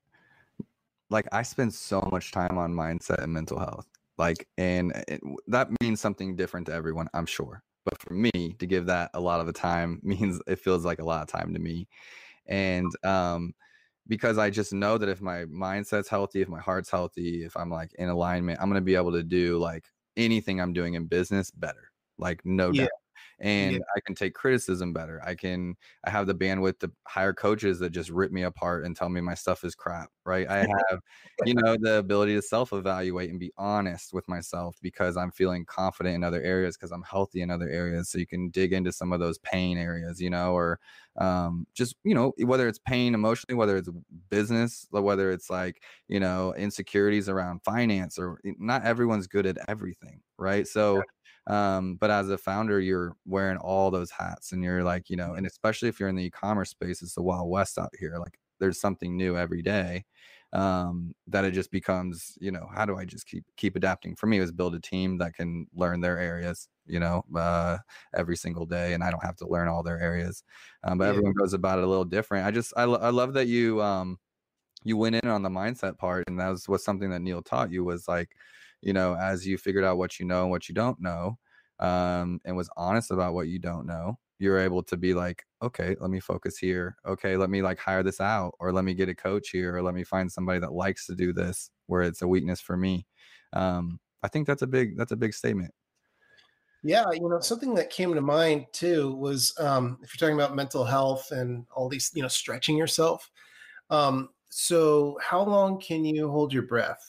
[1.10, 3.88] like I spend so much time on mindset and mental health.
[4.18, 7.64] Like, and it, that means something different to everyone, I'm sure.
[7.84, 11.00] But for me, to give that a lot of the time means it feels like
[11.00, 11.88] a lot of time to me.
[12.46, 13.52] And um,
[14.08, 17.70] because I just know that if my mindset's healthy, if my heart's healthy, if I'm
[17.70, 19.84] like in alignment, I'm going to be able to do like
[20.16, 21.90] anything I'm doing in business better.
[22.18, 22.82] Like no yeah.
[22.82, 22.90] doubt
[23.40, 23.79] and yeah.
[23.97, 25.20] I can take criticism better.
[25.25, 28.97] I can I have the bandwidth to hire coaches that just rip me apart and
[28.97, 30.49] tell me my stuff is crap, right?
[30.49, 30.59] I
[30.90, 31.01] have
[31.44, 36.14] you know the ability to self-evaluate and be honest with myself because I'm feeling confident
[36.14, 38.11] in other areas because I'm healthy in other areas.
[38.11, 40.79] So you can dig into some of those pain areas, you know, or
[41.16, 43.88] um, just you know whether it's pain emotionally, whether it's
[44.31, 50.20] business, whether it's like you know insecurities around finance, or not everyone's good at everything,
[50.38, 50.66] right?
[50.66, 51.03] So
[51.46, 55.35] um, but as a founder, you're wearing all those hats and you're like, you know,
[55.35, 58.16] and especially if you're in the e-commerce space, it's the wild west out here.
[58.18, 60.04] Like there's something new every day.
[60.52, 64.14] Um, that it just becomes, you know, how do I just keep keep adapting?
[64.14, 67.78] For me, it was build a team that can learn their areas you know, uh,
[68.14, 70.44] every single day, and I don't have to learn all their areas.
[70.85, 71.09] Um, but Yeah.
[71.09, 72.46] everyone goes about it a little different.
[72.46, 74.18] I just I, lo- I love that you um
[74.85, 77.70] you went in on the mindset part, and that was was something that Neil taught
[77.72, 78.37] you was like,
[78.85, 81.38] you know, as you figured out what you know and what you don't know,
[81.81, 85.97] um, and was honest about what you don't know, you're able to be like, okay,
[86.01, 86.97] let me focus here.
[87.07, 89.83] Okay, let me like hire this out, or let me get a coach here, or
[89.83, 93.07] let me find somebody that likes to do this where it's a weakness for me.
[93.53, 95.73] Um, I think that's a big that's a big statement.
[96.83, 100.55] Yeah, you know, something that came to mind too was um, if you're talking about
[100.55, 103.31] mental health and all these, you know, stretching yourself.
[103.88, 107.01] Um, so, how long can you hold your breath?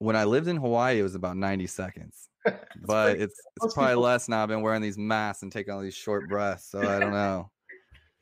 [0.00, 2.28] When I lived in Hawaii, it was about 90 seconds.
[2.86, 4.42] but it's it's probably people- less now.
[4.42, 7.50] I've been wearing these masks and taking all these short breaths, so I don't know.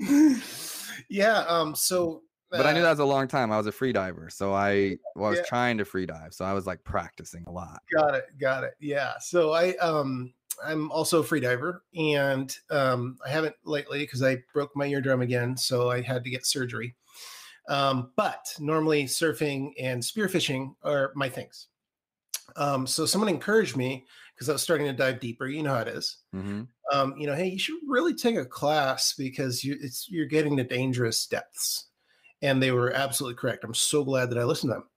[1.09, 1.45] yeah.
[1.49, 1.75] Um.
[1.77, 3.53] So, But I knew uh, that was a long time.
[3.53, 5.45] I was a free diver, so I well, I was Yeah.
[5.45, 7.81] trying to free dive, so I was like practicing a lot.
[7.95, 8.25] Got it.
[8.41, 8.75] Got it.
[8.81, 9.14] Yeah.
[9.21, 10.33] So I um
[10.64, 15.21] I'm also a free diver and um I haven't lately because I broke my eardrum
[15.23, 16.97] again, so I had to get surgery.
[17.69, 21.68] Um, but normally surfing and spearfishing are my things.
[22.57, 25.47] Um, so someone encouraged me because I was starting to dive deeper.
[25.47, 26.19] You know how it is.
[26.33, 30.27] hmm Um, you know, hey, you should really take a class because you it's you're
[30.27, 31.87] getting to dangerous depths.
[32.41, 33.65] And they were absolutely correct.
[33.65, 34.89] I'm so glad that I listened to them.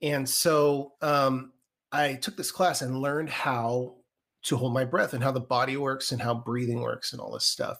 [0.00, 1.52] And so um,
[1.92, 3.96] I took this class and learned how
[4.44, 7.32] to hold my breath and how the body works and how breathing works and all
[7.32, 7.78] this stuff.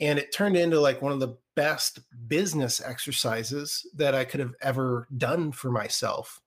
[0.00, 4.54] And it turned into like one of the best business exercises that I could have
[4.62, 6.40] ever done for myself.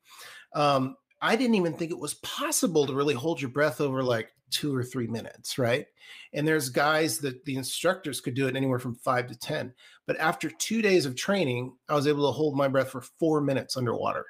[0.54, 4.32] Um, I didn't even think it was possible to really hold your breath over like
[4.52, 5.86] two or three minutes, right?
[6.34, 9.74] And there's guys that the instructors could do it anywhere from five to 10.
[10.06, 13.42] But after two days of training, I was able to hold my breath for four
[13.42, 14.26] minutes underwater.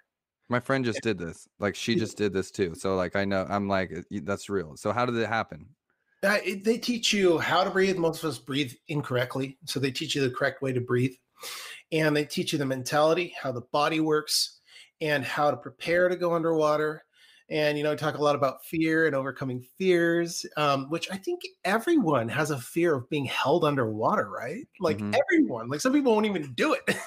[0.49, 1.47] My friend just did this.
[1.59, 2.73] Like she just did this too.
[2.75, 4.77] So like I know I'm like "Uh, that's real.
[4.77, 5.67] So how did it happen?
[6.23, 7.97] Uh, it- they teach you how to breathe.
[7.97, 9.57] Most of us breathe incorrectly.
[9.65, 11.13] So they teach you the correct way to breathe.
[11.91, 14.56] And they teach you the mentality, how the body works,
[15.01, 17.03] and how to prepare to go underwater.
[17.49, 21.15] And, you know, we talk a lot about fear and overcoming fears, um, which I
[21.17, 24.67] think everyone has a fear of being held underwater, right?
[24.79, 25.13] Like Mhm.
[25.13, 26.97] everyone, like some people won't even do it.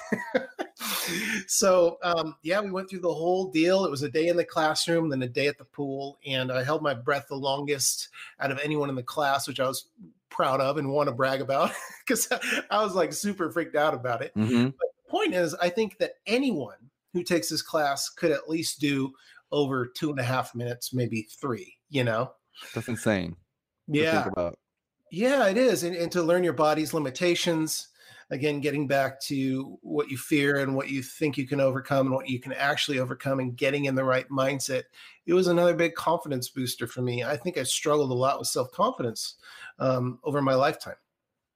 [1.47, 3.85] so, um, yeah, we went through the whole deal.
[3.85, 6.19] It was a day in the classroom, then a day at the pool.
[6.25, 9.67] And I held my breath the longest out of anyone in the class, which I
[9.67, 9.89] was
[10.29, 11.71] proud of and want to brag about
[12.07, 12.27] because
[12.69, 14.35] I was like super freaked out about it.
[14.35, 18.49] hmm But the Point is, I think that anyone who takes this class could at
[18.49, 19.11] least do
[19.51, 22.31] over two and a half minutes, maybe three, you know?
[22.73, 23.35] That's insane.
[23.87, 24.29] Yeah.
[25.11, 25.83] Yeah, it is.
[25.83, 27.89] And, and to learn your body's limitations,
[28.29, 32.15] again, getting back to what you fear and what you think you can overcome and
[32.15, 34.83] what you can actually overcome and getting in the right mindset.
[35.25, 37.25] It was another big confidence booster for me.
[37.25, 39.35] I think I struggled a lot with self confidence
[39.79, 40.95] um, over my lifetime.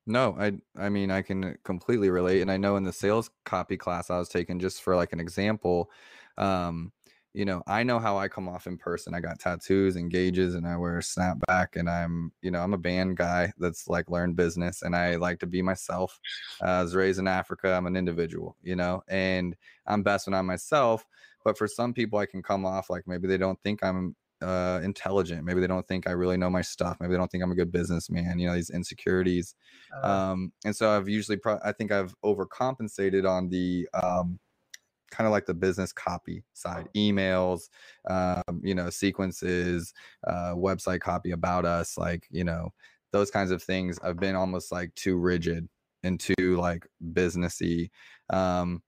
[0.08, 3.76] No, I I mean I can completely relate, and I know in the sales copy
[3.78, 5.90] class I was taking, just for like an example,
[6.38, 6.92] um,
[7.34, 9.14] you know, I know how I come off in person.
[9.16, 12.74] I got tattoos and gauges, and I wear a snapback, and I'm you know I'm
[12.76, 16.20] a band guy that's like learned business, and I like to be myself.
[16.62, 17.74] Uh, I was raised in Africa.
[17.74, 19.56] I'm an individual, you know, and
[19.88, 21.06] I'm best when I'm myself.
[21.44, 24.80] But for some people, I can come off like maybe they don't think I'm uh
[24.84, 25.44] intelligent.
[25.44, 26.98] Maybe they don't think i really know my stuff.
[27.00, 29.56] Maybe they don't think i'm a good businessman you know these insecurities.
[30.04, 34.40] Uh, um and so i've usually pro- i think i've overcompensated on the um
[35.12, 37.70] kind of like the business copy side emails
[38.10, 39.94] um you know sequences
[40.28, 42.74] uh website copy about us like you know
[43.16, 43.98] those kinds of things.
[44.04, 45.70] I've been almost like too rigid
[46.04, 47.90] and too like businessy.
[48.30, 48.84] Um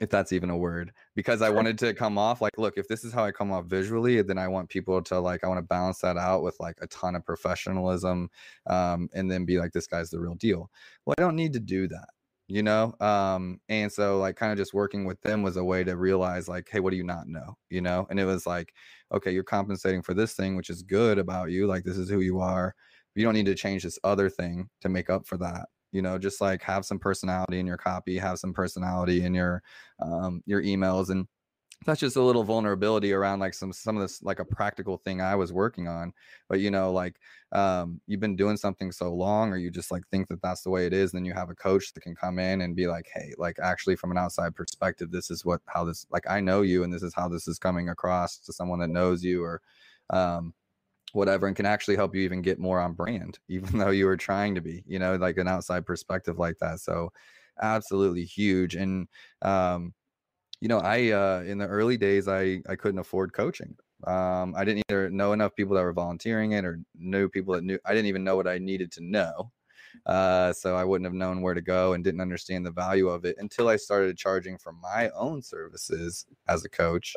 [0.00, 3.04] if that's even a word because i wanted to come off like look if this
[3.04, 5.62] is how i come off visually then i want people to like i want to
[5.62, 8.28] balance that out with like a ton of professionalism
[8.66, 10.70] um and then be like this guy's the real deal.
[11.04, 12.08] Well i don't need to do that
[12.48, 15.84] you know um and so like kind of just working with them was a way
[15.84, 17.56] to realize like hey what do you not know?
[17.68, 18.74] you know and it was like
[19.12, 22.20] okay you're compensating for this thing which is good about you like this is who
[22.20, 22.74] you are.
[23.16, 26.18] You don't need to change this other thing to make up for that you know
[26.18, 29.62] just like have some personality in your copy have some personality in your
[30.00, 31.26] um your emails and
[31.86, 35.20] that's just a little vulnerability around like some some of this like a practical thing
[35.20, 36.12] i was working on
[36.48, 37.16] but you know like
[37.52, 40.70] um you've been doing something so long or you just like think that that's the
[40.70, 42.86] way it is and then you have a coach that can come in and be
[42.86, 46.38] like hey like actually from an outside perspective this is what how this like i
[46.38, 49.42] know you and this is how this is coming across to someone that knows you
[49.42, 49.62] or
[50.10, 50.52] um
[51.12, 54.16] whatever and can actually help you even get more on brand even though you were
[54.16, 57.12] trying to be you know like an outside perspective like that so
[57.62, 59.08] absolutely huge and
[59.42, 59.92] um
[60.60, 64.64] you know i uh in the early days i i couldn't afford coaching Um, I
[64.64, 67.78] didn't either know enough people that were volunteering it or knew people that knew.
[67.84, 69.52] I didn't even know what I needed to know.
[70.06, 73.24] Uh, so I wouldn't have known where to go and didn't understand the value of
[73.26, 77.14] it until I started charging for my own services as a coach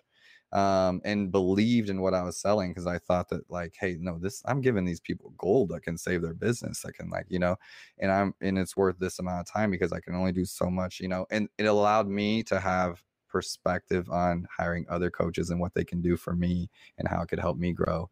[0.54, 4.20] um, and believed in what I was selling because I thought that like, hey, no,
[4.20, 7.40] this I'm giving these people gold that can save their business, that can like, you
[7.40, 7.56] know,
[7.98, 10.70] and I'm and it's worth this amount of time because I can only do so
[10.70, 15.60] much, you know, and it allowed me to have perspective on hiring other coaches and
[15.60, 18.08] what they can do for me and how it could help me grow.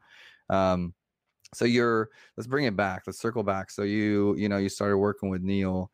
[0.50, 0.96] Um,
[1.54, 3.04] so you're let's bring it back.
[3.06, 3.70] Let's circle back.
[3.70, 5.92] So you you know you started working with Neil,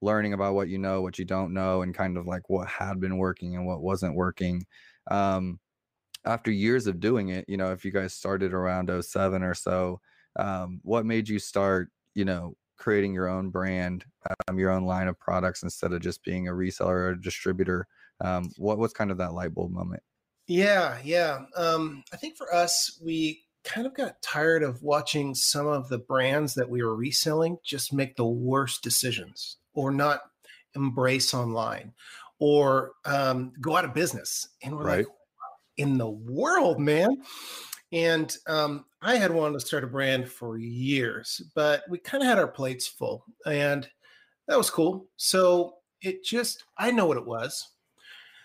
[0.00, 3.00] learning about what you know, what you don't know, and kind of like what had
[3.00, 4.66] been working and what wasn't working.
[5.10, 5.58] Um,
[6.24, 10.00] after years of doing it, you know, if you guys started around 07 or so,
[10.38, 14.04] um, what made you start, you know, creating your own brand,
[14.48, 17.86] um, your own line of products instead of just being a reseller or a distributor?
[18.20, 20.02] Um, what was kind of that light bulb moment?
[20.46, 21.40] Yeah, yeah.
[21.56, 25.98] Um, I think for us, we kind of got tired of watching some of the
[25.98, 30.22] brands that we were reselling just make the worst decisions or not
[30.74, 31.92] embrace online
[32.38, 34.48] or um, go out of business.
[34.62, 34.98] And we're right.
[34.98, 35.06] like,
[35.80, 37.22] in the world, man?
[37.90, 42.28] And um, I had wanted to start a brand for years, but we kind of
[42.28, 43.88] had our plates full, and
[44.46, 45.08] that was cool.
[45.16, 47.70] So it just, I know what it was.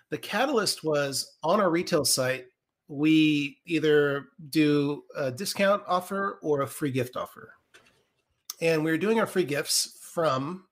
[0.09, 2.45] The catalyst was on our retail site,
[2.87, 7.53] we either do a discount offer or a free gift offer.
[8.61, 10.65] And we were doing our free gifts from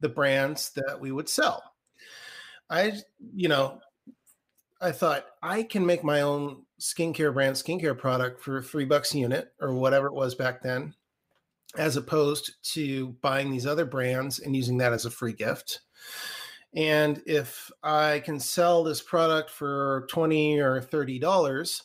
[0.00, 1.62] the brands that we would sell.
[2.68, 2.94] I,
[3.34, 3.80] you know,
[4.84, 9.18] I thought I can make my own skincare brand skincare product for three bucks a
[9.18, 10.92] unit or whatever it was back then,
[11.78, 15.80] as opposed to buying these other brands and using that as a free gift.
[16.76, 21.82] And if I can sell this product for 20 or $30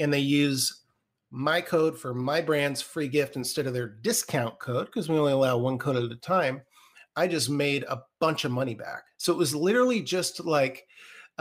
[0.00, 0.82] and they use
[1.30, 5.32] my code for my brand's free gift instead of their discount code, because we only
[5.32, 6.62] allow one code at a time,
[7.14, 9.04] I just made a bunch of money back.
[9.18, 10.88] So it was literally just like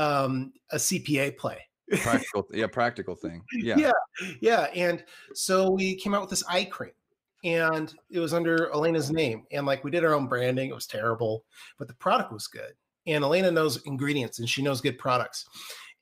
[0.01, 1.59] um, a CPA play.
[2.01, 3.43] practical, yeah, practical thing.
[3.53, 3.91] Yeah, yeah,
[4.39, 4.67] yeah.
[4.73, 6.93] And so we came out with this eye cream,
[7.43, 9.43] and it was under Alana's name.
[9.51, 10.69] And like we did our own branding.
[10.69, 11.43] It was terrible,
[11.77, 12.73] but the product was good.
[13.07, 15.45] And Elena knows ingredients, and she knows good products.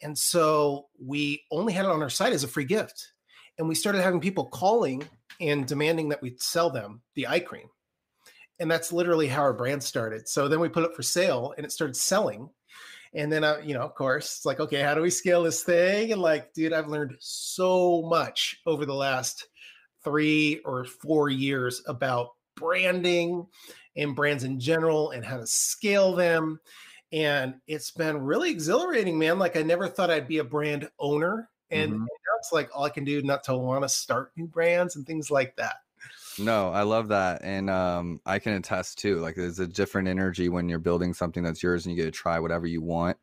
[0.01, 3.13] And so we only had it on our site as a free gift.
[3.57, 5.03] And we started having people calling
[5.41, 7.67] and demanding that we sell them the eye cream.
[8.59, 10.27] And that's literally how our brand started.
[10.27, 12.49] So then we put it for sale and it started selling
[13.13, 15.63] and then, I, you know, of course, it's like, okay, how do we scale this
[15.63, 16.11] thing?
[16.11, 19.47] And like, dude, I've learned so much over the last
[20.03, 23.45] three or four years about branding
[23.95, 26.59] and brands in general and how to scale them.
[27.11, 29.39] And it's been really exhilarating, man.
[29.39, 31.49] Like, I never thought I'd be a brand owner.
[31.71, 32.05] And, mm-hmm.
[32.39, 35.29] it's like all I can do not to want to start new brands and things
[35.29, 35.75] like that.
[36.39, 37.41] No, I love that.
[37.43, 39.17] And um, I can attest too.
[39.19, 42.17] Like there's a different energy when you're building something that's yours and you get to
[42.17, 43.17] try whatever you want.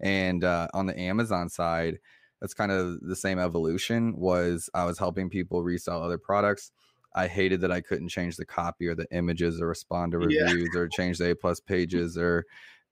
[0.00, 1.98] And uh, on the Amazon side,
[2.40, 6.72] that's kind of the same evolution was I was helping people resell other products.
[7.14, 10.70] I hated that I couldn't change the copy or the images or respond to reviews
[10.72, 10.80] yeah.
[10.80, 12.46] or change the A plus pages or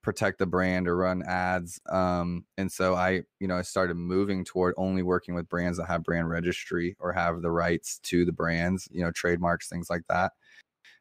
[0.09, 1.79] protect the brand or run ads.
[1.87, 5.85] Um, and so I, you know, I started moving toward only working with brands that
[5.85, 10.01] have brand registry or have the rights to the brands, you know, trademarks, things like
[10.09, 10.33] that.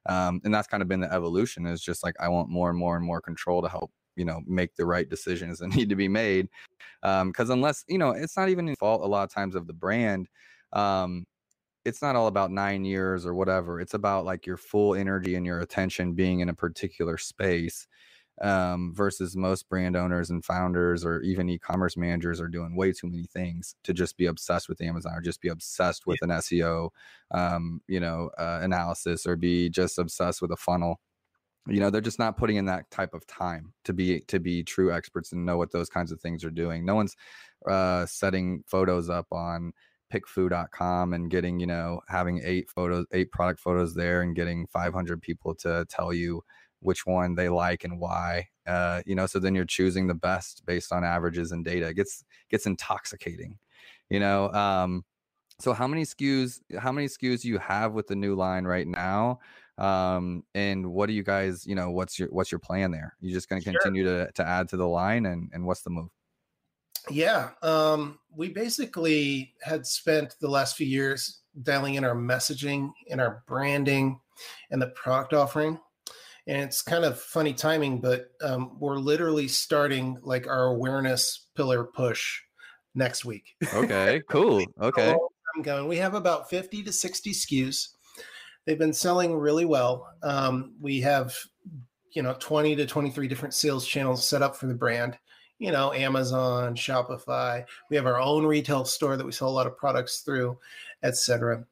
[0.09, 2.77] Um, and that's kind of been the evolution is just like I want more and
[2.77, 5.95] more and more control to help you know make the right decisions that need to
[5.95, 6.49] be made
[7.01, 9.67] because um, unless you know it's not even in fault a lot of times of
[9.67, 10.27] the brand
[10.73, 11.25] um,
[11.85, 15.45] it's not all about nine years or whatever it's about like your full energy and
[15.45, 17.87] your attention being in a particular space
[18.41, 23.07] um, versus most brand owners and founders or even e-commerce managers are doing way too
[23.07, 26.35] many things to just be obsessed with Amazon or just be obsessed with yeah.
[26.35, 26.89] an SEO,
[27.31, 30.99] um, you know, uh, analysis or be just obsessed with a funnel.
[31.67, 34.63] You know, they're just not putting in that type of time to be to be
[34.63, 36.85] true experts and know what those kinds of things are doing.
[36.85, 37.15] No one's
[37.69, 39.73] uh, setting photos up on
[40.13, 45.21] pickfu.com and getting you know having eight photos eight product photos there and getting 500
[45.21, 46.41] people to tell you
[46.79, 48.47] which one they like and why.
[48.65, 51.87] Uh, you know, so then you're choosing the best based on averages and data.
[51.87, 53.57] It gets gets intoxicating,
[54.09, 54.51] you know.
[54.51, 55.03] Um,
[55.59, 59.39] so how many SKUs how many SKUs you have with the new line right now?
[59.77, 63.15] Um, and what do you guys, you know, what's your what's your plan there?
[63.21, 64.25] You're just going to continue sure.
[64.25, 66.09] to to add to the line and and what's the move?
[67.09, 73.21] Yeah, um, we basically had spent the last few years dialing in our messaging and
[73.21, 74.19] our branding
[74.71, 75.79] and the product offering
[76.47, 81.83] and it's kind of funny timing, but um, we're literally starting like our awareness pillar
[81.83, 82.41] push
[82.95, 83.55] next week.
[83.73, 84.65] Okay, cool.
[84.81, 85.13] Okay.
[85.55, 85.87] I'm going.
[85.87, 87.89] We have about 50 to 60 SKUs.
[88.65, 90.07] They've been selling really well.
[90.23, 91.35] Um, we have,
[92.13, 95.17] you know, 20 to 23 different sales channels set up for the brand.
[95.59, 97.65] You know, Amazon, Shopify.
[97.89, 100.59] We have our own retail store that we sell a lot of products through,
[101.03, 101.65] etc.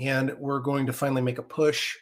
[0.00, 1.96] And we're going to finally make a push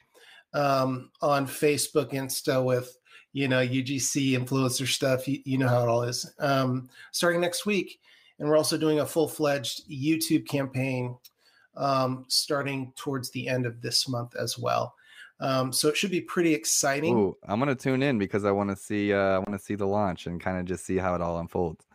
[0.54, 2.96] um, on Facebook, Insta with
[3.32, 5.28] you know UGC influencer stuff.
[5.28, 6.30] You, you know how it all is.
[6.38, 8.00] Um, starting next week,
[8.38, 11.16] and we're also doing a full fledged YouTube campaign
[11.76, 14.94] um, starting towards the end of this month as well.
[15.40, 17.16] Um, so it should be pretty exciting.
[17.16, 19.74] Ooh, I'm gonna tune in because I want to see uh, I want to see
[19.74, 21.86] the launch and kind of just see how it all unfolds.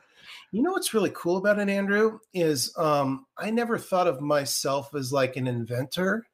[0.52, 4.96] You know what's really cool about it, Andrew, is um, I never thought of myself
[4.96, 6.26] as like an inventor,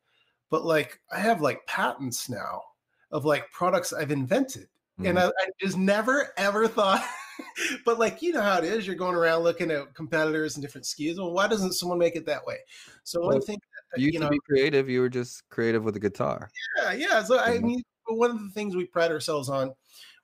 [0.51, 2.61] but like I have like patents now
[3.09, 4.67] of like products I've invented.
[4.99, 5.07] Mm-hmm.
[5.07, 7.03] And I, I just never ever thought
[7.85, 10.85] but like you know how it is, you're going around looking at competitors and different
[10.85, 11.17] SKUs.
[11.17, 12.57] Well, why doesn't someone make it that way?
[13.03, 13.59] So well, one thing
[13.91, 16.49] that, you, you know, be creative, you were just creative with a guitar.
[16.77, 17.23] Yeah, yeah.
[17.23, 19.73] So I mean, one of the things we pride ourselves on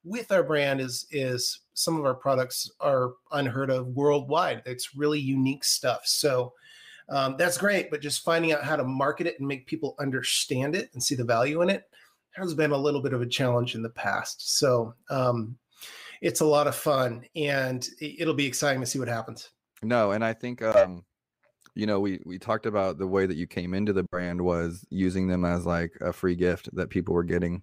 [0.03, 4.63] with our brand is is some of our products are unheard of worldwide.
[4.65, 6.01] It's really unique stuff.
[6.05, 6.53] So
[7.09, 10.75] um, that's great, but just finding out how to market it and make people understand
[10.75, 11.83] it and see the value in it
[12.35, 14.57] has been a little bit of a challenge in the past.
[14.57, 15.57] So um,
[16.21, 19.49] it's a lot of fun and it'll be exciting to see what happens.
[19.83, 21.05] No, and I think um
[21.75, 24.83] you know we we talked about the way that you came into the brand was
[24.89, 27.61] using them as like a free gift that people were getting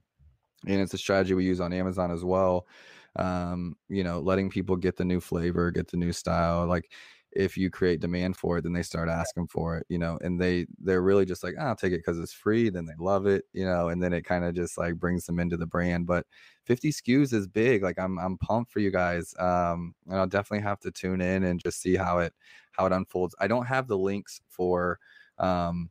[0.66, 2.68] and it's a strategy we use on Amazon as well
[3.16, 6.92] um you know letting people get the new flavor get the new style like
[7.36, 10.40] if you create demand for it then they start asking for it you know and
[10.40, 13.26] they they're really just like oh, i'll take it because it's free then they love
[13.26, 16.06] it you know and then it kind of just like brings them into the brand
[16.06, 16.26] but
[16.64, 20.62] 50 SKUs is big like i'm i'm pumped for you guys um and i'll definitely
[20.62, 22.32] have to tune in and just see how it
[22.72, 24.98] how it unfolds i don't have the links for
[25.38, 25.90] um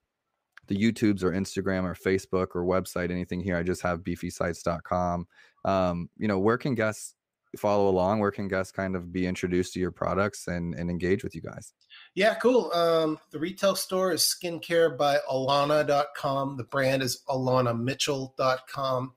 [0.68, 3.58] the YouTubes or Instagram or Facebook or website, anything here.
[3.58, 5.28] I just have beefysites.com.
[5.66, 7.16] Um, you know, where can guests
[7.58, 8.20] follow along?
[8.20, 11.42] Where can guests kind of be introduced to your products and, and engage with you
[11.42, 11.74] guys?
[12.16, 12.72] Yeah, cool.
[12.74, 16.58] Um, the retail store is skincare by Alana.com.
[16.58, 19.14] The brand is AlanaMitchell.com.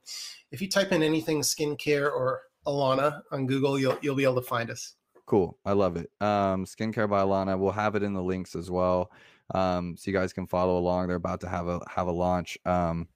[0.51, 4.43] If you type in anything skincare or Alana on Google, you'll you'll be able to
[4.43, 4.95] find us.
[5.27, 5.59] Cool.
[5.65, 6.11] I love it.
[6.21, 7.59] Um, skincare by Alana.
[7.59, 9.11] We'll have it in the links as well.
[9.55, 11.09] Um, so you guys can follow along.
[11.09, 12.59] They're about to have a have a launch.
[12.65, 13.09] Um,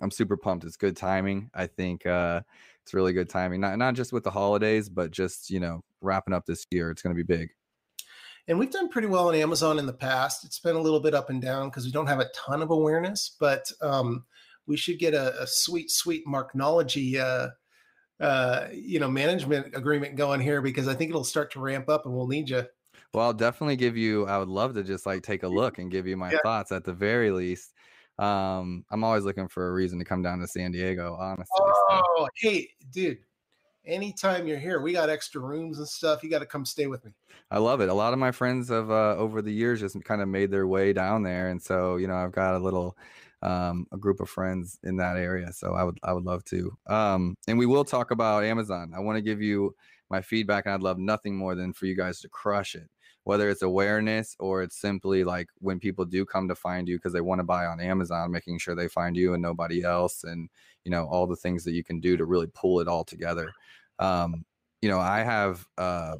[0.00, 0.64] I'm super pumped.
[0.64, 1.50] It's good timing.
[1.54, 2.42] I think uh
[2.84, 3.60] it's really good timing.
[3.60, 6.90] Not not just with the holidays, but just you know wrapping up this year.
[6.90, 7.50] It's going to be big.
[8.48, 10.44] And we've done pretty well on Amazon in the past.
[10.44, 12.70] It's been a little bit up and down because we don't have a ton of
[12.70, 14.24] awareness, but um,
[14.66, 17.50] we should get a, a sweet, sweet Marknology, uh,
[18.20, 22.04] uh, you know, management agreement going here because I think it'll start to ramp up
[22.04, 22.64] and we'll need you.
[23.14, 24.26] Well, I'll definitely give you.
[24.26, 26.38] I would love to just like take a look and give you my yeah.
[26.42, 27.74] thoughts at the very least.
[28.18, 31.46] Um, I'm always looking for a reason to come down to San Diego, honestly.
[31.58, 32.28] Oh, so.
[32.36, 33.18] hey, dude.
[33.84, 36.22] Anytime you're here, we got extra rooms and stuff.
[36.22, 37.10] You got to come stay with me.
[37.50, 37.88] I love it.
[37.88, 40.68] A lot of my friends have uh, over the years just kind of made their
[40.68, 42.96] way down there, and so you know I've got a little
[43.42, 45.52] um, a group of friends in that area.
[45.52, 46.76] So I would I would love to.
[46.86, 48.92] Um, and we will talk about Amazon.
[48.94, 49.74] I want to give you
[50.10, 52.88] my feedback, and I'd love nothing more than for you guys to crush it
[53.24, 57.12] whether it's awareness or it's simply like when people do come to find you because
[57.12, 60.48] they want to buy on Amazon, making sure they find you and nobody else, and
[60.84, 63.52] you know all the things that you can do to really pull it all together.
[63.98, 64.44] Um,
[64.80, 66.16] you know, I have uh,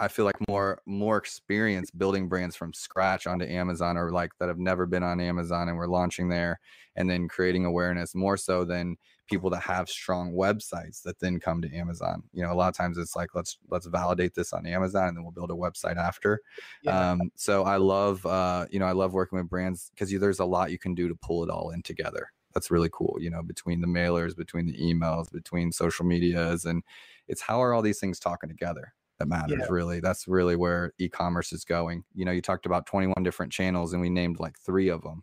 [0.00, 4.48] I feel like more more experience building brands from scratch onto Amazon or like that
[4.48, 6.60] have never been on Amazon and we're launching there
[6.96, 8.96] and then creating awareness more so than
[9.28, 12.22] people that have strong websites that then come to Amazon.
[12.32, 15.16] You know, a lot of times it's like let's let's validate this on Amazon and
[15.16, 16.40] then we'll build a website after.
[16.82, 17.10] Yeah.
[17.10, 20.44] Um, so I love uh, you know I love working with brands because there's a
[20.44, 22.32] lot you can do to pull it all in together.
[22.54, 23.16] That's really cool.
[23.20, 26.82] You know, between the mailers, between the emails, between social medias, and
[27.26, 29.58] it's how are all these things talking together that matters.
[29.60, 29.66] Yeah.
[29.70, 32.04] Really, that's really where e-commerce is going.
[32.14, 35.22] You know, you talked about 21 different channels and we named like three of them.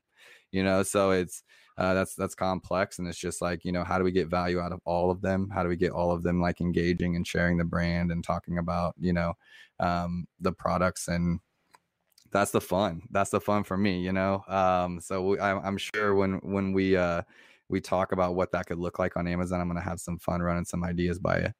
[0.51, 1.43] You know, so it's
[1.77, 4.59] uh, that's that's complex and it's just like you know how do we get value
[4.59, 7.27] out of all of them how do we get all of them like engaging and
[7.27, 9.33] sharing the brand and talking about you know
[9.79, 11.39] um, the products and
[12.31, 15.77] that's the fun that's the fun for me you know um, so we, I, am
[15.77, 17.23] sure when when we uh,
[17.67, 20.41] we talk about what that could look like on amazon i'm gonna have some fun
[20.41, 21.53] running some ideas by you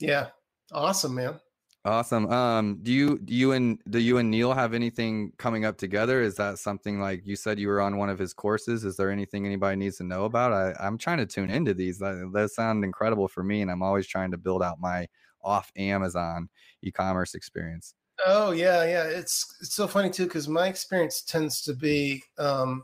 [0.00, 0.28] yeah
[0.72, 1.40] awesome man
[1.86, 2.28] Awesome.
[2.32, 6.20] Um, do you do you and do you and Neil have anything coming up together?
[6.20, 8.84] Is that something like you said you were on one of his courses?
[8.84, 10.52] Is there anything anybody needs to know about?
[10.52, 12.00] I, I'm trying to tune into these.
[12.00, 15.06] Those sound incredible for me, and I'm always trying to build out my
[15.44, 16.48] off Amazon
[16.82, 17.94] e-commerce experience.
[18.26, 19.04] Oh yeah, yeah.
[19.04, 22.82] It's it's so funny too because my experience tends to be um,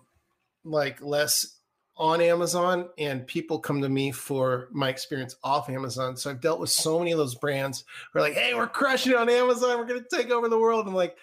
[0.62, 1.58] like less
[1.96, 6.16] on Amazon, and people come to me for my experience off Amazon.
[6.16, 9.12] So I've dealt with so many of those brands who are like, "Hey, we're crushing
[9.12, 9.78] it on Amazon.
[9.78, 11.16] We're going to take over the world." I'm like,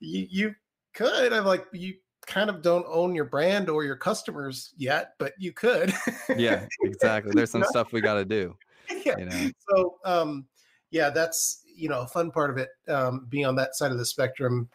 [0.00, 0.54] "You you
[0.94, 1.94] could." I'm like, "You
[2.26, 5.94] kind of don't own your brand or your customers yet, but you could."
[6.36, 7.32] yeah, exactly.
[7.34, 8.56] There's some stuff we got to do.
[9.04, 9.18] Yeah.
[9.18, 9.50] You know?
[9.70, 10.46] So um,
[10.90, 13.98] yeah, that's you know a fun part of it um, being on that side of
[13.98, 14.68] the spectrum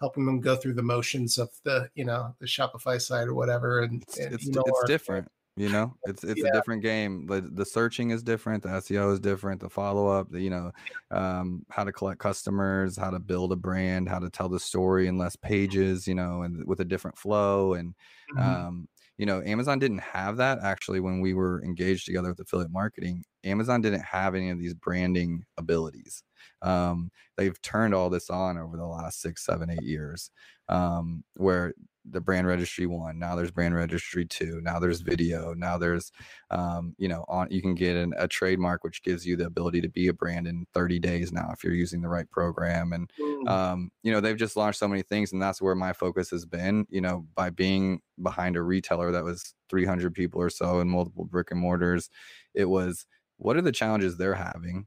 [0.00, 3.80] helping them go through the motions of the you know the shopify side or whatever
[3.80, 6.48] and it's, and, it's, it's our, different you know it's it's Yeah.
[6.48, 10.40] a different game the, the searching is different the seo is different the follow-up the
[10.40, 10.70] you know
[11.10, 15.06] um, how to collect customers how to build a brand how to tell the story
[15.08, 17.94] in less pages you know and with a different flow and
[18.28, 18.42] Mhm.
[18.42, 18.88] um,
[19.18, 23.24] you know amazon didn't have that actually when we were engaged together with affiliate marketing
[23.44, 26.22] amazon didn't have any of these branding abilities
[26.62, 30.30] um, they've turned all this on over the last six seven eight years
[30.68, 31.72] um, where
[32.10, 36.10] the brand registry one now there's brand registry two now there's video now there's
[36.50, 39.82] um, you know on you can get an, a trademark which gives you the ability
[39.82, 43.10] to be a brand in 30 days now if you're using the right program and
[43.20, 43.48] Mm.
[43.48, 46.46] um, you know they've just launched so many things and that's where my focus has
[46.46, 50.88] been you know by being behind a retailer that was 300 people or so in
[50.88, 52.08] multiple brick and mortars
[52.54, 54.86] it was what are the challenges they're having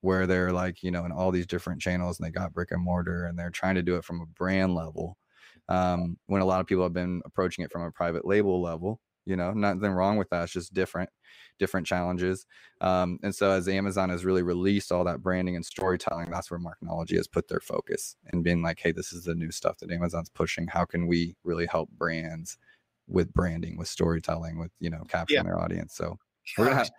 [0.00, 2.82] where they're like you know in all these different channels and they got brick and
[2.82, 5.16] mortar and they're trying to do it from a brand level
[5.68, 9.00] um, when a lot of people have been approaching it from a private label level
[9.26, 11.10] you know nothing wrong with that it's just different
[11.58, 12.46] different challenges
[12.80, 16.58] um, and so as amazon has really released all that branding and storytelling that's where
[16.58, 19.92] marknology has put their focus and being like hey this is the new stuff that
[19.92, 20.66] amazon's pushing.
[20.66, 22.56] How can we really help brands
[23.08, 25.94] with branding with storytelling with you know capturing their audience?
[25.94, 26.18] So
[26.56, 26.90] we're gonna have,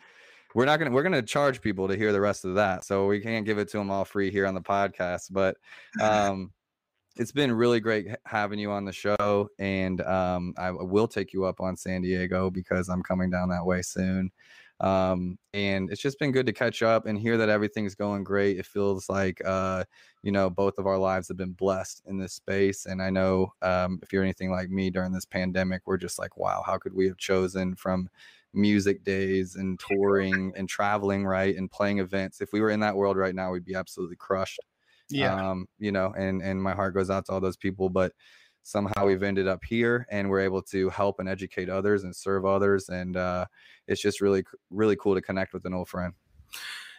[0.53, 3.19] we're not gonna we're gonna charge people to hear the rest of that so we
[3.19, 5.57] can't give it to them all free here on the podcast but
[6.01, 6.51] um
[7.17, 11.45] it's been really great having you on the show and um i will take you
[11.45, 14.31] up on san diego because i'm coming down that way soon
[14.81, 18.57] um and it's just been good to catch up and hear that everything's going great.
[18.57, 19.83] It feels like uh
[20.23, 23.53] you know both of our lives have been blessed in this space and i know
[23.61, 26.93] um if you're anything like me during this pandemic we're just like wow how could
[26.93, 28.09] we have chosen from
[28.53, 32.95] music days and touring and traveling right and playing events if we were in that
[32.95, 34.59] world right now we'd be absolutely crushed
[35.09, 38.11] yeah um you know and and my heart goes out to all those people but
[38.63, 42.45] somehow we've ended up here and we're able to help and educate others and serve
[42.45, 43.45] others and uh
[43.87, 46.13] it's just really really cool to connect with an old friend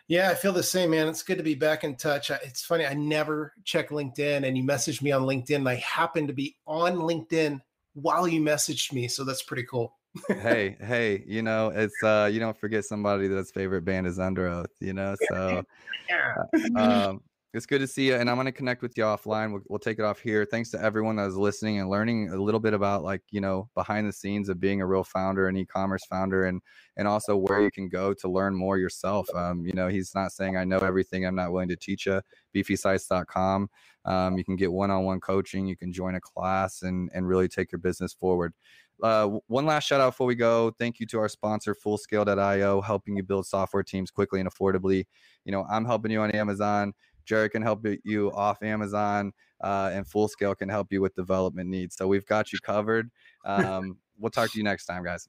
[0.08, 1.06] Yeah, I feel the same, man.
[1.06, 2.30] It's good to be back in touch.
[2.30, 6.28] It's funny, I never check LinkedIn, and you messaged me on LinkedIn, and I happened
[6.28, 7.60] to be on LinkedIn
[7.94, 9.06] while you messaged me.
[9.06, 9.94] So that's pretty cool.
[10.28, 14.66] Hey hey you know it's uh you don't forget somebody that's favorite band is Underoath
[14.80, 15.62] you know so
[16.08, 16.34] Yeah.
[16.76, 17.22] um,
[17.54, 19.78] it's good to see you and i'm going to connect with you offline we'll, we'll
[19.78, 22.72] take it off here thanks to everyone that was listening and learning a little bit
[22.74, 26.46] about like you know behind the scenes of being a real founder and e-commerce founder
[26.46, 26.62] and
[26.96, 30.32] and also where you can go to learn more yourself um, you know he's not
[30.32, 32.20] saying i know everything i'm not willing to teach you
[32.54, 33.68] beefysites.com
[34.04, 37.70] um, you can get one-on-one coaching you can join a class and and really take
[37.70, 38.54] your business forward
[39.02, 40.72] uh, one last shout out before we go.
[40.78, 45.04] Thank you to our sponsor, Fullscale.io, helping you build software teams quickly and affordably.
[45.44, 46.92] You know, I'm helping you on Amazon.
[47.24, 49.32] Jared can help you off Amazon,
[49.62, 51.96] uh, and Fullscale can help you with development needs.
[51.96, 53.10] So we've got you covered.
[53.44, 55.28] Um, we'll talk to you next time, guys.